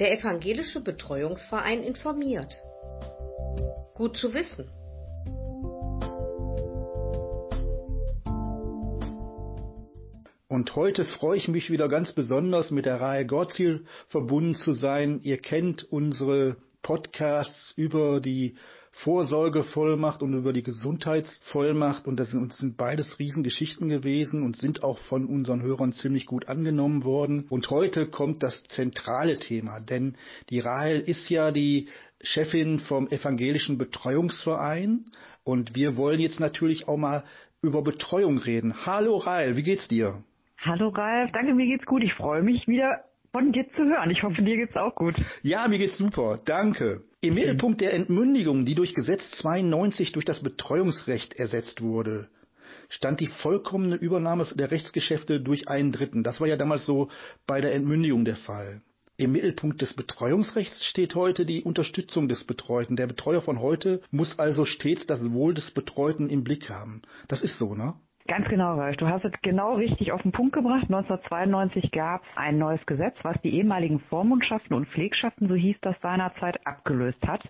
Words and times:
Der 0.00 0.18
Evangelische 0.18 0.80
Betreuungsverein 0.80 1.82
informiert. 1.82 2.56
Gut 3.94 4.16
zu 4.16 4.32
wissen. 4.32 4.70
Und 10.48 10.74
heute 10.74 11.04
freue 11.04 11.36
ich 11.36 11.48
mich 11.48 11.70
wieder 11.70 11.90
ganz 11.90 12.14
besonders 12.14 12.70
mit 12.70 12.86
der 12.86 12.98
Reihe 12.98 13.26
Gottziel 13.26 13.84
verbunden 14.08 14.54
zu 14.54 14.72
sein. 14.72 15.20
Ihr 15.22 15.36
kennt 15.36 15.84
unsere 15.92 16.56
Podcasts 16.80 17.74
über 17.76 18.22
die 18.22 18.56
Vorsorgevollmacht 18.92 20.22
und 20.22 20.34
über 20.34 20.52
die 20.52 20.62
Gesundheitsvollmacht. 20.62 22.06
Und 22.06 22.18
das 22.18 22.30
sind, 22.30 22.52
sind 22.52 22.76
beides 22.76 23.18
Riesengeschichten 23.18 23.88
gewesen 23.88 24.42
und 24.42 24.56
sind 24.56 24.82
auch 24.82 24.98
von 24.98 25.26
unseren 25.26 25.62
Hörern 25.62 25.92
ziemlich 25.92 26.26
gut 26.26 26.48
angenommen 26.48 27.04
worden. 27.04 27.46
Und 27.48 27.70
heute 27.70 28.06
kommt 28.06 28.42
das 28.42 28.62
zentrale 28.64 29.38
Thema, 29.38 29.80
denn 29.80 30.16
die 30.50 30.60
Rahel 30.60 31.00
ist 31.00 31.30
ja 31.30 31.50
die 31.50 31.88
Chefin 32.20 32.80
vom 32.80 33.08
Evangelischen 33.08 33.78
Betreuungsverein. 33.78 35.06
Und 35.44 35.74
wir 35.74 35.96
wollen 35.96 36.20
jetzt 36.20 36.40
natürlich 36.40 36.86
auch 36.88 36.98
mal 36.98 37.24
über 37.62 37.82
Betreuung 37.82 38.38
reden. 38.38 38.86
Hallo 38.86 39.16
Rahel, 39.16 39.56
wie 39.56 39.62
geht's 39.62 39.88
dir? 39.88 40.22
Hallo 40.58 40.88
Ralf, 40.88 41.30
danke, 41.32 41.54
mir 41.54 41.66
geht's 41.66 41.86
gut. 41.86 42.02
Ich 42.02 42.12
freue 42.14 42.42
mich 42.42 42.66
wieder 42.68 43.04
von 43.32 43.52
dir 43.52 43.66
zu 43.76 43.84
hören. 43.84 44.10
Ich 44.10 44.22
hoffe, 44.22 44.42
dir 44.42 44.56
geht's 44.56 44.76
auch 44.76 44.94
gut. 44.94 45.14
Ja, 45.42 45.66
mir 45.68 45.78
geht's 45.78 45.98
super. 45.98 46.40
Danke. 46.44 47.02
Im 47.20 47.34
Mittelpunkt 47.34 47.80
der 47.80 47.94
Entmündigung, 47.94 48.64
die 48.64 48.74
durch 48.74 48.94
Gesetz 48.94 49.22
92 49.42 50.12
durch 50.12 50.24
das 50.24 50.42
Betreuungsrecht 50.42 51.34
ersetzt 51.34 51.80
wurde, 51.82 52.28
stand 52.88 53.20
die 53.20 53.26
vollkommene 53.26 53.96
Übernahme 53.96 54.46
der 54.54 54.70
Rechtsgeschäfte 54.70 55.40
durch 55.40 55.68
einen 55.68 55.92
Dritten. 55.92 56.22
Das 56.22 56.40
war 56.40 56.48
ja 56.48 56.56
damals 56.56 56.86
so 56.86 57.08
bei 57.46 57.60
der 57.60 57.74
Entmündigung 57.74 58.24
der 58.24 58.36
Fall. 58.36 58.82
Im 59.16 59.32
Mittelpunkt 59.32 59.82
des 59.82 59.92
Betreuungsrechts 59.92 60.86
steht 60.86 61.14
heute 61.14 61.44
die 61.44 61.62
Unterstützung 61.62 62.26
des 62.26 62.44
Betreuten. 62.44 62.96
Der 62.96 63.06
Betreuer 63.06 63.42
von 63.42 63.60
heute 63.60 64.00
muss 64.10 64.38
also 64.38 64.64
stets 64.64 65.06
das 65.06 65.20
Wohl 65.32 65.52
des 65.52 65.70
Betreuten 65.72 66.30
im 66.30 66.42
Blick 66.42 66.70
haben. 66.70 67.02
Das 67.28 67.42
ist 67.42 67.58
so, 67.58 67.74
ne? 67.74 67.94
Ganz 68.26 68.48
genau, 68.48 68.76
Ralf. 68.76 68.96
Du 68.96 69.08
hast 69.08 69.24
es 69.24 69.32
genau 69.42 69.74
richtig 69.74 70.12
auf 70.12 70.22
den 70.22 70.32
Punkt 70.32 70.52
gebracht. 70.52 70.84
1992 70.84 71.90
gab 71.90 72.22
es 72.22 72.28
ein 72.36 72.58
neues 72.58 72.84
Gesetz, 72.86 73.16
was 73.22 73.40
die 73.42 73.54
ehemaligen 73.54 74.00
Vormundschaften 74.08 74.76
und 74.76 74.88
Pflegschaften, 74.88 75.48
so 75.48 75.54
hieß 75.54 75.76
das 75.80 75.96
seinerzeit, 76.00 76.64
abgelöst 76.66 77.26
hat. 77.26 77.42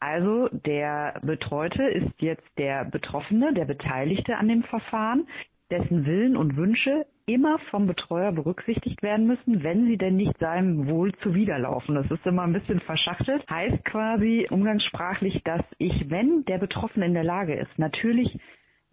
Also 0.00 0.48
der 0.50 1.20
Betreute 1.22 1.82
ist 1.84 2.20
jetzt 2.20 2.46
der 2.58 2.84
Betroffene, 2.84 3.54
der 3.54 3.64
Beteiligte 3.64 4.36
an 4.36 4.48
dem 4.48 4.62
Verfahren, 4.64 5.26
dessen 5.70 6.06
Willen 6.06 6.36
und 6.36 6.56
Wünsche 6.56 7.06
immer 7.26 7.58
vom 7.70 7.86
Betreuer 7.86 8.30
berücksichtigt 8.30 9.02
werden 9.02 9.26
müssen, 9.26 9.64
wenn 9.64 9.86
sie 9.86 9.96
denn 9.96 10.16
nicht 10.16 10.38
seinem 10.38 10.88
Wohl 10.88 11.12
zuwiderlaufen. 11.22 11.96
Das 11.96 12.08
ist 12.10 12.24
immer 12.24 12.42
ein 12.42 12.52
bisschen 12.52 12.80
verschachtelt. 12.80 13.44
Heißt 13.50 13.84
quasi 13.84 14.46
umgangssprachlich, 14.50 15.42
dass 15.44 15.62
ich, 15.78 16.08
wenn 16.08 16.44
der 16.44 16.58
Betroffene 16.58 17.06
in 17.06 17.14
der 17.14 17.24
Lage 17.24 17.54
ist, 17.54 17.78
natürlich 17.78 18.38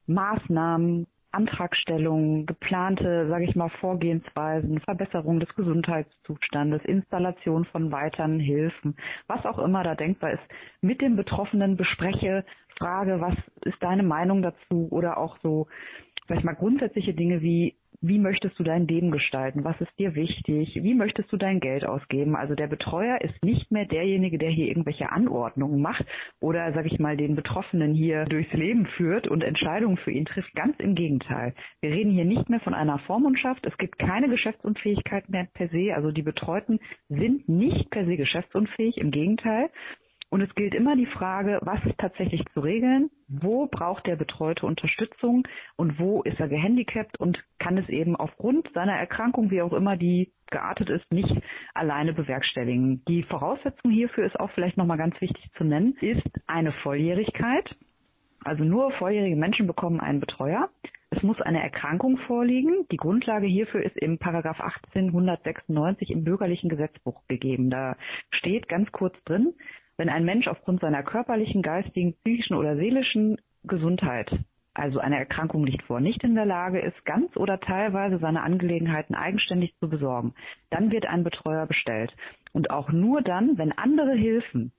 Maßnahmen, 0.08 1.08
Antragstellungen, 1.34 2.46
geplante, 2.46 3.28
sage 3.28 3.46
ich 3.46 3.56
mal, 3.56 3.70
Vorgehensweisen, 3.70 4.80
Verbesserung 4.82 5.40
des 5.40 5.54
Gesundheitszustandes, 5.56 6.86
Installation 6.86 7.66
von 7.66 7.92
weiteren 7.92 8.40
Hilfen, 8.40 8.96
was 9.28 9.44
auch 9.46 9.60
immer 9.60 9.84
da 9.84 9.96
denkbar 9.96 10.34
ist, 10.34 10.44
mit 10.82 11.02
dem 11.02 11.16
Betroffenen 11.16 11.76
bespreche, 11.76 12.46
frage, 12.78 13.20
was 13.20 13.36
ist 13.66 13.82
deine 13.82 14.04
Meinung 14.04 14.42
dazu 14.44 14.88
oder 14.92 15.18
auch 15.18 15.38
so, 15.42 15.68
sag 16.28 16.38
ich 16.38 16.44
mal, 16.44 16.54
grundsätzliche 16.54 17.14
Dinge 17.14 17.42
wie 17.42 17.76
wie 18.04 18.20
möchtest 18.20 18.60
du 18.60 18.64
dein 18.64 18.86
Leben 18.86 19.12
gestalten? 19.12 19.64
Was 19.64 19.80
ist 19.80 19.98
dir 19.98 20.14
wichtig? 20.14 20.78
Wie 20.84 20.94
möchtest 20.94 21.32
du 21.32 21.38
dein 21.38 21.62
Geld 21.62 21.86
ausgeben? 21.86 22.36
Also 22.36 22.54
der 22.54 22.68
Betreuer 22.68 23.22
ist 23.22 23.42
nicht 23.46 23.72
mehr 23.72 23.86
derjenige, 23.86 24.38
der 24.38 24.50
hier 24.50 24.68
irgendwelche 24.68 25.10
Anordnungen 25.10 25.82
macht 25.82 26.06
oder, 26.42 26.74
sag 26.74 26.86
ich 26.86 27.00
mal, 27.00 27.16
den 27.16 27.36
Betroffenen 27.36 27.94
hier 27.94 28.26
durchs 28.26 28.52
Leben 28.52 28.88
führt 28.98 29.30
und 29.30 29.42
Entscheidungen 29.42 29.96
für 29.96 30.12
ihn 30.12 30.26
trifft. 30.26 30.54
Ganz 30.54 30.78
im 30.80 30.96
Gegenteil. 30.96 31.54
Wir 31.80 31.92
reden 31.92 32.12
hier 32.12 32.26
nicht 32.26 32.50
mehr 32.50 32.60
von 32.60 32.74
einer 32.74 33.00
Vormundschaft. 33.00 33.66
Es 33.66 33.78
gibt 33.78 33.98
keine 33.98 34.28
Geschäftsunfähigkeit 34.28 35.30
mehr 35.30 35.48
per 35.54 35.70
se. 35.70 35.94
Also 35.96 36.12
die 36.12 36.24
Betreuten 36.24 36.82
sind 37.08 37.48
nicht 37.48 37.90
per 37.90 38.06
se 38.06 38.18
geschäftsunfähig. 38.18 38.98
Im 38.98 39.12
Gegenteil. 39.12 39.70
Und 40.34 40.42
es 40.42 40.56
gilt 40.56 40.74
immer 40.74 40.96
die 40.96 41.06
Frage, 41.06 41.60
was 41.62 41.80
ist 41.86 42.00
tatsächlich 42.00 42.44
zu 42.56 42.62
regeln, 42.62 43.12
wo 43.28 43.68
braucht 43.68 44.08
der 44.08 44.16
Betreute 44.16 44.66
Unterstützung 44.66 45.48
und 45.76 46.00
wo 46.00 46.24
ist 46.24 46.40
er 46.40 46.48
gehandicapt 46.48 47.20
und 47.20 47.44
kann 47.60 47.78
es 47.78 47.88
eben 47.88 48.16
aufgrund 48.16 48.68
seiner 48.74 48.94
Erkrankung, 48.94 49.52
wie 49.52 49.62
auch 49.62 49.74
immer 49.74 49.96
die 49.96 50.32
geartet 50.50 50.90
ist, 50.90 51.12
nicht 51.12 51.40
alleine 51.76 52.14
bewerkstelligen. 52.14 53.06
Die 53.08 53.22
Voraussetzung 53.22 53.92
hierfür 53.92 54.26
ist 54.26 54.40
auch 54.40 54.50
vielleicht 54.56 54.76
nochmal 54.76 54.98
ganz 54.98 55.22
wichtig 55.22 55.52
zu 55.56 55.66
nennen, 55.66 55.98
ist 56.02 56.28
eine 56.48 56.72
Volljährigkeit. 56.72 57.70
Also 58.44 58.64
nur 58.64 58.92
volljährige 58.94 59.36
Menschen 59.36 59.68
bekommen 59.68 60.00
einen 60.00 60.20
Betreuer. 60.20 60.68
Es 61.12 61.22
muss 61.22 61.40
eine 61.42 61.62
Erkrankung 61.62 62.18
vorliegen. 62.26 62.88
Die 62.92 62.98
Grundlage 62.98 63.46
hierfür 63.46 63.84
ist 63.84 63.96
im 63.98 64.18
Paragraph 64.18 64.60
1896 64.60 66.10
im 66.10 66.24
bürgerlichen 66.24 66.70
Gesetzbuch 66.70 67.22
gegeben. 67.28 67.70
Da 67.70 67.98
steht 68.32 68.68
ganz 68.68 68.92
kurz 68.92 69.14
drin, 69.26 69.54
wenn 69.98 70.10
ein 70.10 70.26
Mensch 70.26 70.48
aufgrund 70.48 70.82
seiner 70.82 71.04
körperlichen, 71.04 71.62
geistigen, 71.62 72.14
psychischen 72.14 72.56
oder 72.56 72.76
seelischen 72.76 73.38
Gesundheit, 73.64 74.32
also 74.74 75.00
eine 75.00 75.18
Erkrankung 75.18 75.66
liegt 75.66 75.84
vor, 75.84 76.00
nicht 76.00 76.24
in 76.24 76.36
der 76.36 76.46
Lage 76.46 76.80
ist, 76.80 77.06
ganz 77.06 77.36
oder 77.38 77.60
teilweise 77.60 78.18
seine 78.18 78.42
Angelegenheiten 78.42 79.14
eigenständig 79.14 79.76
zu 79.80 79.88
besorgen, 79.88 80.34
dann 80.72 80.92
wird 80.92 81.06
ein 81.06 81.24
Betreuer 81.24 81.68
bestellt. 81.68 82.12
Und 82.54 82.72
auch 82.72 82.92
nur 82.92 83.22
dann, 83.22 83.58
wenn 83.58 83.72
andere 83.72 84.14
Hilfen 84.14 84.72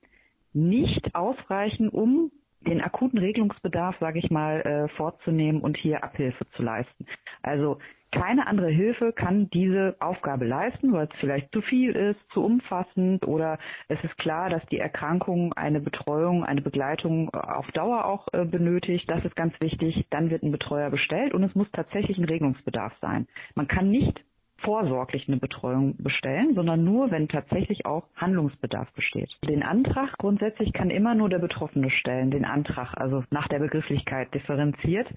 nicht 0.53 1.15
ausreichen, 1.15 1.89
um 1.89 2.31
den 2.67 2.81
akuten 2.81 3.19
Regelungsbedarf, 3.19 3.95
sage 3.99 4.19
ich 4.19 4.29
mal, 4.29 4.61
äh, 4.61 4.87
vorzunehmen 4.95 5.61
und 5.61 5.77
hier 5.77 6.03
Abhilfe 6.03 6.45
zu 6.55 6.63
leisten. 6.63 7.05
Also 7.41 7.79
keine 8.11 8.47
andere 8.47 8.69
Hilfe 8.69 9.11
kann 9.11 9.49
diese 9.49 9.97
Aufgabe 9.99 10.45
leisten, 10.45 10.93
weil 10.93 11.07
es 11.11 11.19
vielleicht 11.19 11.51
zu 11.51 11.61
viel 11.61 11.91
ist, 11.91 12.19
zu 12.31 12.43
umfassend 12.43 13.27
oder 13.27 13.59
es 13.89 14.01
ist 14.03 14.17
klar, 14.17 14.49
dass 14.49 14.65
die 14.67 14.79
Erkrankung 14.79 15.51
eine 15.53 15.81
Betreuung, 15.81 16.45
eine 16.45 16.61
Begleitung 16.61 17.29
auf 17.33 17.69
Dauer 17.71 18.05
auch 18.05 18.27
äh, 18.31 18.45
benötigt. 18.45 19.09
Das 19.09 19.23
ist 19.25 19.35
ganz 19.35 19.53
wichtig. 19.59 20.05
Dann 20.11 20.29
wird 20.29 20.43
ein 20.43 20.51
Betreuer 20.51 20.89
bestellt 20.89 21.33
und 21.33 21.43
es 21.43 21.55
muss 21.55 21.69
tatsächlich 21.71 22.17
ein 22.17 22.25
Regelungsbedarf 22.25 22.93
sein. 23.01 23.27
Man 23.53 23.67
kann 23.67 23.89
nicht 23.89 24.23
vorsorglich 24.65 25.27
eine 25.27 25.37
Betreuung 25.37 25.95
bestellen, 25.97 26.55
sondern 26.55 26.83
nur, 26.83 27.11
wenn 27.11 27.29
tatsächlich 27.29 27.85
auch 27.85 28.07
Handlungsbedarf 28.15 28.91
besteht. 28.93 29.29
Den 29.47 29.63
Antrag 29.63 30.17
grundsätzlich 30.17 30.73
kann 30.73 30.89
immer 30.89 31.15
nur 31.15 31.29
der 31.29 31.39
Betroffene 31.39 31.89
stellen, 31.89 32.31
den 32.31 32.43
Antrag, 32.45 32.93
also 32.97 33.23
nach 33.29 33.47
der 33.47 33.59
Begrifflichkeit 33.59 34.33
differenziert 34.33 35.07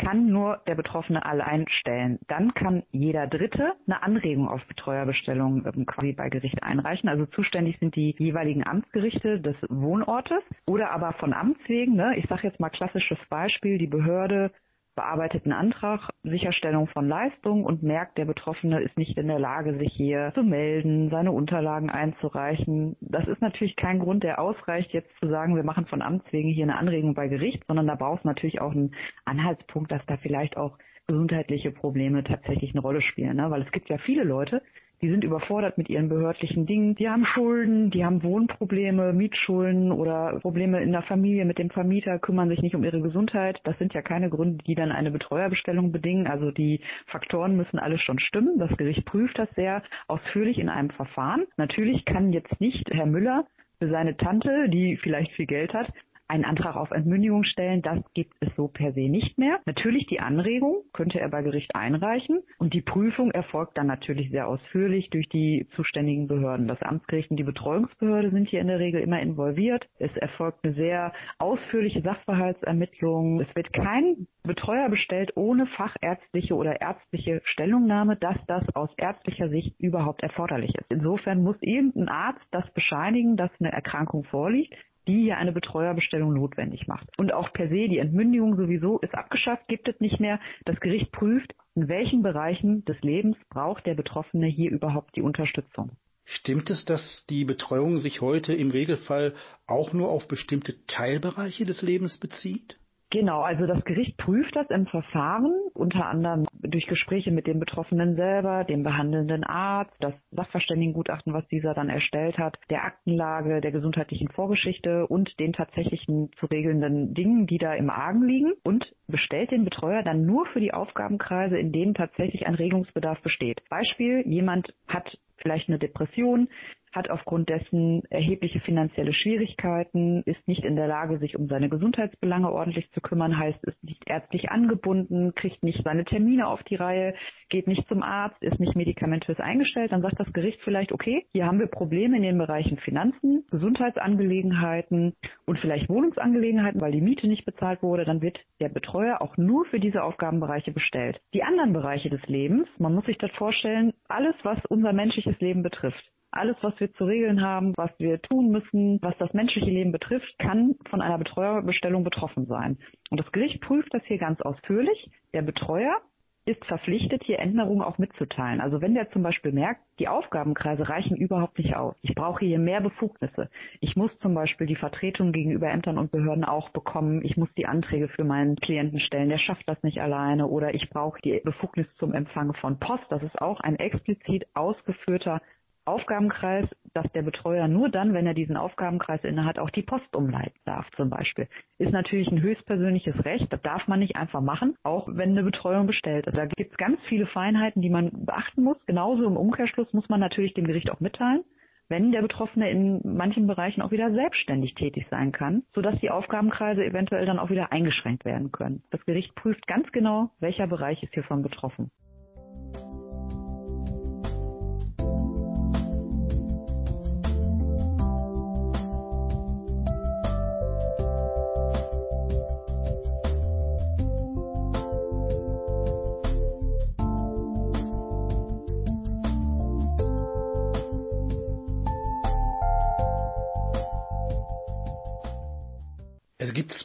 kann 0.00 0.26
nur 0.26 0.60
der 0.66 0.74
Betroffene 0.74 1.24
allein 1.24 1.66
stellen. 1.68 2.18
Dann 2.26 2.54
kann 2.54 2.84
jeder 2.90 3.26
Dritte 3.26 3.74
eine 3.86 4.02
Anregung 4.02 4.48
auf 4.48 4.64
Betreuerbestellung 4.66 5.66
ähm, 5.66 5.84
quasi 5.86 6.12
bei 6.12 6.30
Gericht 6.30 6.62
einreichen. 6.62 7.08
Also 7.08 7.26
zuständig 7.26 7.78
sind 7.80 7.94
die 7.96 8.14
jeweiligen 8.18 8.66
Amtsgerichte 8.66 9.40
des 9.40 9.56
Wohnortes 9.68 10.42
oder 10.66 10.90
aber 10.90 11.12
von 11.14 11.34
Amts 11.34 11.60
wegen. 11.68 11.96
Ne? 11.96 12.16
Ich 12.16 12.26
sage 12.28 12.46
jetzt 12.46 12.60
mal 12.60 12.70
klassisches 12.70 13.18
Beispiel, 13.28 13.76
die 13.76 13.86
Behörde 13.86 14.50
bearbeitet 14.94 15.44
einen 15.44 15.52
Antrag, 15.52 16.10
Sicherstellung 16.22 16.86
von 16.88 17.08
Leistung 17.08 17.64
und 17.64 17.82
merkt, 17.82 18.18
der 18.18 18.24
Betroffene 18.24 18.80
ist 18.80 18.96
nicht 18.98 19.16
in 19.16 19.28
der 19.28 19.38
Lage, 19.38 19.78
sich 19.78 19.92
hier 19.92 20.32
zu 20.34 20.42
melden, 20.42 21.10
seine 21.10 21.32
Unterlagen 21.32 21.90
einzureichen. 21.90 22.96
Das 23.00 23.26
ist 23.28 23.40
natürlich 23.40 23.76
kein 23.76 23.98
Grund, 23.98 24.24
der 24.24 24.40
ausreicht, 24.40 24.92
jetzt 24.92 25.10
zu 25.20 25.28
sagen, 25.28 25.56
wir 25.56 25.64
machen 25.64 25.86
von 25.86 26.02
Amts 26.02 26.30
wegen 26.32 26.50
hier 26.50 26.64
eine 26.64 26.76
Anregung 26.76 27.14
bei 27.14 27.28
Gericht, 27.28 27.64
sondern 27.66 27.86
da 27.86 27.94
braucht 27.94 28.20
es 28.20 28.24
natürlich 28.24 28.60
auch 28.60 28.72
einen 28.72 28.94
Anhaltspunkt, 29.24 29.90
dass 29.90 30.04
da 30.06 30.16
vielleicht 30.16 30.56
auch 30.56 30.76
gesundheitliche 31.06 31.72
Probleme 31.72 32.22
tatsächlich 32.22 32.72
eine 32.72 32.82
Rolle 32.82 33.02
spielen. 33.02 33.36
Ne? 33.36 33.50
Weil 33.50 33.62
es 33.62 33.72
gibt 33.72 33.88
ja 33.88 33.98
viele 33.98 34.24
Leute, 34.24 34.62
die 35.02 35.08
sind 35.08 35.24
überfordert 35.24 35.78
mit 35.78 35.88
ihren 35.88 36.08
behördlichen 36.08 36.66
Dingen. 36.66 36.94
Die 36.94 37.08
haben 37.08 37.24
Schulden, 37.24 37.90
die 37.90 38.04
haben 38.04 38.22
Wohnprobleme, 38.22 39.12
Mietschulden 39.12 39.92
oder 39.92 40.38
Probleme 40.40 40.82
in 40.82 40.92
der 40.92 41.02
Familie 41.02 41.44
mit 41.44 41.58
dem 41.58 41.70
Vermieter, 41.70 42.18
kümmern 42.18 42.48
sich 42.48 42.60
nicht 42.60 42.74
um 42.74 42.84
ihre 42.84 43.00
Gesundheit. 43.00 43.60
Das 43.64 43.78
sind 43.78 43.94
ja 43.94 44.02
keine 44.02 44.28
Gründe, 44.28 44.62
die 44.66 44.74
dann 44.74 44.92
eine 44.92 45.10
Betreuerbestellung 45.10 45.92
bedingen. 45.92 46.26
Also 46.26 46.50
die 46.50 46.80
Faktoren 47.06 47.56
müssen 47.56 47.78
alles 47.78 48.02
schon 48.02 48.18
stimmen. 48.18 48.58
Das 48.58 48.76
Gericht 48.76 49.04
prüft 49.06 49.38
das 49.38 49.48
sehr 49.56 49.82
ausführlich 50.06 50.58
in 50.58 50.68
einem 50.68 50.90
Verfahren. 50.90 51.46
Natürlich 51.56 52.04
kann 52.04 52.32
jetzt 52.32 52.60
nicht 52.60 52.88
Herr 52.92 53.06
Müller 53.06 53.46
für 53.78 53.88
seine 53.88 54.16
Tante, 54.16 54.68
die 54.68 54.98
vielleicht 54.98 55.32
viel 55.32 55.46
Geld 55.46 55.72
hat, 55.72 55.90
einen 56.30 56.44
Antrag 56.44 56.76
auf 56.76 56.92
Entmündigung 56.92 57.44
stellen. 57.44 57.82
Das 57.82 57.98
gibt 58.14 58.34
es 58.40 58.48
so 58.56 58.68
per 58.68 58.92
se 58.92 59.08
nicht 59.08 59.36
mehr. 59.36 59.58
Natürlich 59.66 60.06
die 60.06 60.20
Anregung 60.20 60.84
könnte 60.92 61.20
er 61.20 61.28
bei 61.28 61.42
Gericht 61.42 61.74
einreichen 61.74 62.40
und 62.58 62.72
die 62.72 62.82
Prüfung 62.82 63.32
erfolgt 63.32 63.76
dann 63.76 63.88
natürlich 63.88 64.30
sehr 64.30 64.46
ausführlich 64.48 65.10
durch 65.10 65.28
die 65.28 65.66
zuständigen 65.74 66.28
Behörden. 66.28 66.68
Das 66.68 66.80
Amtsgericht 66.82 67.30
und 67.30 67.36
die 67.36 67.44
Betreuungsbehörde 67.44 68.30
sind 68.30 68.48
hier 68.48 68.60
in 68.60 68.68
der 68.68 68.78
Regel 68.78 69.00
immer 69.00 69.20
involviert. 69.20 69.86
Es 69.98 70.16
erfolgt 70.16 70.64
eine 70.64 70.74
sehr 70.74 71.12
ausführliche 71.38 72.00
Sachverhaltsermittlung. 72.02 73.40
Es 73.40 73.54
wird 73.56 73.72
kein 73.72 74.28
Betreuer 74.44 74.88
bestellt 74.88 75.32
ohne 75.36 75.66
fachärztliche 75.66 76.54
oder 76.54 76.80
ärztliche 76.80 77.42
Stellungnahme, 77.44 78.16
dass 78.16 78.36
das 78.46 78.64
aus 78.74 78.90
ärztlicher 78.96 79.48
Sicht 79.48 79.78
überhaupt 79.80 80.22
erforderlich 80.22 80.74
ist. 80.76 80.86
Insofern 80.90 81.42
muss 81.42 81.56
irgendein 81.60 82.08
Arzt 82.08 82.46
das 82.52 82.68
bescheinigen, 82.72 83.36
dass 83.36 83.50
eine 83.58 83.72
Erkrankung 83.72 84.24
vorliegt 84.24 84.74
die 85.10 85.22
hier 85.22 85.38
eine 85.38 85.52
Betreuerbestellung 85.52 86.32
notwendig 86.32 86.86
macht. 86.86 87.08
Und 87.18 87.32
auch 87.32 87.52
per 87.52 87.68
se 87.68 87.88
die 87.88 87.98
Entmündigung 87.98 88.56
sowieso 88.56 89.00
ist 89.00 89.14
abgeschafft, 89.14 89.66
gibt 89.66 89.88
es 89.88 89.98
nicht 89.98 90.20
mehr. 90.20 90.38
Das 90.64 90.78
Gericht 90.78 91.10
prüft, 91.10 91.52
in 91.74 91.88
welchen 91.88 92.22
Bereichen 92.22 92.84
des 92.84 93.00
Lebens 93.00 93.36
braucht 93.48 93.86
der 93.86 93.94
Betroffene 93.94 94.46
hier 94.46 94.70
überhaupt 94.70 95.16
die 95.16 95.22
Unterstützung. 95.22 95.90
Stimmt 96.24 96.70
es, 96.70 96.84
dass 96.84 97.24
die 97.28 97.44
Betreuung 97.44 97.98
sich 97.98 98.20
heute 98.20 98.52
im 98.52 98.70
Regelfall 98.70 99.34
auch 99.66 99.92
nur 99.92 100.08
auf 100.10 100.28
bestimmte 100.28 100.76
Teilbereiche 100.86 101.64
des 101.64 101.82
Lebens 101.82 102.18
bezieht? 102.18 102.79
Genau, 103.10 103.40
also 103.40 103.66
das 103.66 103.84
Gericht 103.84 104.16
prüft 104.18 104.54
das 104.54 104.70
im 104.70 104.86
Verfahren, 104.86 105.52
unter 105.74 106.06
anderem 106.06 106.46
durch 106.62 106.86
Gespräche 106.86 107.32
mit 107.32 107.48
dem 107.48 107.58
Betroffenen 107.58 108.14
selber, 108.14 108.62
dem 108.62 108.84
behandelnden 108.84 109.42
Arzt, 109.42 109.92
das 109.98 110.14
Sachverständigengutachten, 110.30 111.32
was 111.32 111.46
dieser 111.48 111.74
dann 111.74 111.88
erstellt 111.88 112.38
hat, 112.38 112.56
der 112.70 112.84
Aktenlage, 112.84 113.60
der 113.60 113.72
gesundheitlichen 113.72 114.28
Vorgeschichte 114.28 115.08
und 115.08 115.40
den 115.40 115.52
tatsächlichen 115.52 116.30
zu 116.38 116.46
regelnden 116.46 117.12
Dingen, 117.12 117.48
die 117.48 117.58
da 117.58 117.74
im 117.74 117.90
Argen 117.90 118.22
liegen 118.22 118.52
und 118.62 118.94
bestellt 119.08 119.50
den 119.50 119.64
Betreuer 119.64 120.04
dann 120.04 120.24
nur 120.24 120.46
für 120.46 120.60
die 120.60 120.72
Aufgabenkreise, 120.72 121.58
in 121.58 121.72
denen 121.72 121.94
tatsächlich 121.94 122.46
ein 122.46 122.54
Regelungsbedarf 122.54 123.20
besteht. 123.22 123.60
Beispiel, 123.68 124.22
jemand 124.24 124.72
hat 124.86 125.18
vielleicht 125.38 125.68
eine 125.68 125.78
Depression, 125.78 126.48
hat 126.92 127.08
aufgrund 127.08 127.48
dessen 127.48 128.02
erhebliche 128.10 128.60
finanzielle 128.60 129.12
Schwierigkeiten, 129.12 130.22
ist 130.24 130.46
nicht 130.48 130.64
in 130.64 130.76
der 130.76 130.88
Lage, 130.88 131.18
sich 131.18 131.36
um 131.36 131.46
seine 131.48 131.68
Gesundheitsbelange 131.68 132.50
ordentlich 132.50 132.90
zu 132.92 133.00
kümmern, 133.00 133.38
heißt, 133.38 133.62
ist 133.64 133.82
nicht 133.84 134.02
ärztlich 134.08 134.50
angebunden, 134.50 135.34
kriegt 135.34 135.62
nicht 135.62 135.82
seine 135.84 136.04
Termine 136.04 136.48
auf 136.48 136.62
die 136.64 136.74
Reihe, 136.74 137.14
geht 137.48 137.68
nicht 137.68 137.86
zum 137.88 138.02
Arzt, 138.02 138.42
ist 138.42 138.58
nicht 138.58 138.74
medikamentös 138.74 139.38
eingestellt, 139.38 139.92
dann 139.92 140.02
sagt 140.02 140.18
das 140.18 140.32
Gericht 140.32 140.60
vielleicht, 140.62 140.92
okay, 140.92 141.26
hier 141.32 141.46
haben 141.46 141.60
wir 141.60 141.66
Probleme 141.66 142.16
in 142.16 142.22
den 142.22 142.38
Bereichen 142.38 142.78
Finanzen, 142.78 143.44
Gesundheitsangelegenheiten 143.50 145.14
und 145.46 145.58
vielleicht 145.58 145.88
Wohnungsangelegenheiten, 145.88 146.80
weil 146.80 146.92
die 146.92 147.00
Miete 147.00 147.28
nicht 147.28 147.44
bezahlt 147.44 147.82
wurde, 147.82 148.04
dann 148.04 148.22
wird 148.22 148.38
der 148.60 148.68
Betreuer 148.68 149.20
auch 149.20 149.36
nur 149.36 149.64
für 149.66 149.78
diese 149.78 150.02
Aufgabenbereiche 150.02 150.72
bestellt. 150.72 151.20
Die 151.34 151.42
anderen 151.42 151.72
Bereiche 151.72 152.10
des 152.10 152.22
Lebens, 152.26 152.68
man 152.78 152.94
muss 152.94 153.06
sich 153.06 153.18
das 153.18 153.30
vorstellen, 153.32 153.92
alles, 154.08 154.34
was 154.42 154.58
unser 154.68 154.92
menschliches 154.92 155.38
Leben 155.40 155.62
betrifft, 155.62 156.04
alles, 156.32 156.56
was 156.62 156.78
wir 156.78 156.92
zu 156.94 157.04
regeln 157.04 157.42
haben, 157.42 157.72
was 157.76 157.90
wir 157.98 158.20
tun 158.22 158.50
müssen, 158.50 158.98
was 159.02 159.16
das 159.18 159.32
menschliche 159.32 159.70
Leben 159.70 159.92
betrifft, 159.92 160.38
kann 160.38 160.76
von 160.88 161.00
einer 161.00 161.18
Betreuerbestellung 161.18 162.04
betroffen 162.04 162.46
sein. 162.46 162.78
Und 163.10 163.20
das 163.20 163.30
Gericht 163.32 163.60
prüft 163.60 163.92
das 163.92 164.04
hier 164.04 164.18
ganz 164.18 164.40
ausführlich. 164.40 165.10
Der 165.32 165.42
Betreuer 165.42 166.00
ist 166.46 166.64
verpflichtet, 166.64 167.22
hier 167.24 167.38
Änderungen 167.38 167.82
auch 167.82 167.98
mitzuteilen. 167.98 168.60
Also 168.60 168.80
wenn 168.80 168.94
der 168.94 169.10
zum 169.10 169.22
Beispiel 169.22 169.52
merkt, 169.52 169.82
die 169.98 170.08
Aufgabenkreise 170.08 170.88
reichen 170.88 171.16
überhaupt 171.16 171.58
nicht 171.58 171.76
aus. 171.76 171.94
Ich 172.02 172.14
brauche 172.14 172.44
hier 172.44 172.58
mehr 172.58 172.80
Befugnisse. 172.80 173.50
Ich 173.80 173.94
muss 173.94 174.10
zum 174.20 174.34
Beispiel 174.34 174.66
die 174.66 174.76
Vertretung 174.76 175.32
gegenüber 175.32 175.68
Ämtern 175.68 175.98
und 175.98 176.10
Behörden 176.10 176.44
auch 176.44 176.70
bekommen. 176.70 177.22
Ich 177.24 177.36
muss 177.36 177.52
die 177.56 177.66
Anträge 177.66 178.08
für 178.08 178.24
meinen 178.24 178.56
Klienten 178.56 179.00
stellen. 179.00 179.28
Der 179.28 179.38
schafft 179.38 179.68
das 179.68 179.82
nicht 179.82 180.00
alleine. 180.00 180.46
Oder 180.46 180.74
ich 180.74 180.88
brauche 180.88 181.20
die 181.20 181.40
Befugnis 181.44 181.86
zum 181.98 182.14
Empfang 182.14 182.54
von 182.54 182.78
Post. 182.78 183.04
Das 183.10 183.22
ist 183.22 183.40
auch 183.40 183.60
ein 183.60 183.76
explizit 183.76 184.46
ausgeführter 184.54 185.40
Aufgabenkreis, 185.84 186.66
dass 186.94 187.10
der 187.12 187.22
Betreuer 187.22 187.68
nur 187.68 187.88
dann, 187.88 188.12
wenn 188.12 188.26
er 188.26 188.34
diesen 188.34 188.56
Aufgabenkreis 188.56 189.22
innehat, 189.24 189.58
auch 189.58 189.70
die 189.70 189.82
Post 189.82 190.14
umleiten 190.14 190.58
darf 190.64 190.90
zum 190.96 191.10
Beispiel. 191.10 191.48
Ist 191.78 191.92
natürlich 191.92 192.28
ein 192.28 192.42
höchstpersönliches 192.42 193.24
Recht, 193.24 193.52
das 193.52 193.62
darf 193.62 193.86
man 193.88 194.00
nicht 194.00 194.16
einfach 194.16 194.40
machen, 194.40 194.76
auch 194.82 195.08
wenn 195.08 195.30
eine 195.30 195.42
Betreuung 195.42 195.86
bestellt 195.86 196.26
ist. 196.26 196.36
Da 196.36 196.46
gibt 196.46 196.72
es 196.72 196.76
ganz 196.76 197.00
viele 197.08 197.26
Feinheiten, 197.26 197.82
die 197.82 197.90
man 197.90 198.10
beachten 198.26 198.62
muss. 198.62 198.78
Genauso 198.86 199.24
im 199.24 199.36
Umkehrschluss 199.36 199.92
muss 199.92 200.08
man 200.08 200.20
natürlich 200.20 200.54
dem 200.54 200.66
Gericht 200.66 200.90
auch 200.90 201.00
mitteilen, 201.00 201.44
wenn 201.88 202.12
der 202.12 202.22
Betroffene 202.22 202.70
in 202.70 203.00
manchen 203.04 203.46
Bereichen 203.46 203.82
auch 203.82 203.90
wieder 203.90 204.12
selbstständig 204.12 204.74
tätig 204.74 205.06
sein 205.10 205.32
kann, 205.32 205.64
sodass 205.74 205.98
die 206.00 206.10
Aufgabenkreise 206.10 206.84
eventuell 206.84 207.26
dann 207.26 207.38
auch 207.38 207.50
wieder 207.50 207.72
eingeschränkt 207.72 208.24
werden 208.24 208.52
können. 208.52 208.82
Das 208.90 209.04
Gericht 209.06 209.34
prüft 209.34 209.66
ganz 209.66 209.90
genau, 209.92 210.30
welcher 210.38 210.68
Bereich 210.68 211.02
ist 211.02 211.14
hiervon 211.14 211.42
betroffen. 211.42 211.90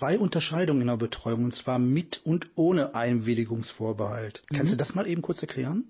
Zwei 0.06 0.20
Unterscheidungen 0.20 0.82
in 0.82 0.88
der 0.88 0.98
Betreuung, 0.98 1.46
und 1.46 1.56
zwar 1.56 1.80
mit 1.80 2.22
und 2.24 2.50
ohne 2.54 2.94
Einwilligungsvorbehalt. 2.94 4.44
Mhm. 4.52 4.56
Kannst 4.56 4.74
du 4.74 4.78
das 4.78 4.94
mal 4.94 5.08
eben 5.08 5.24
kurz 5.24 5.42
erklären? 5.42 5.86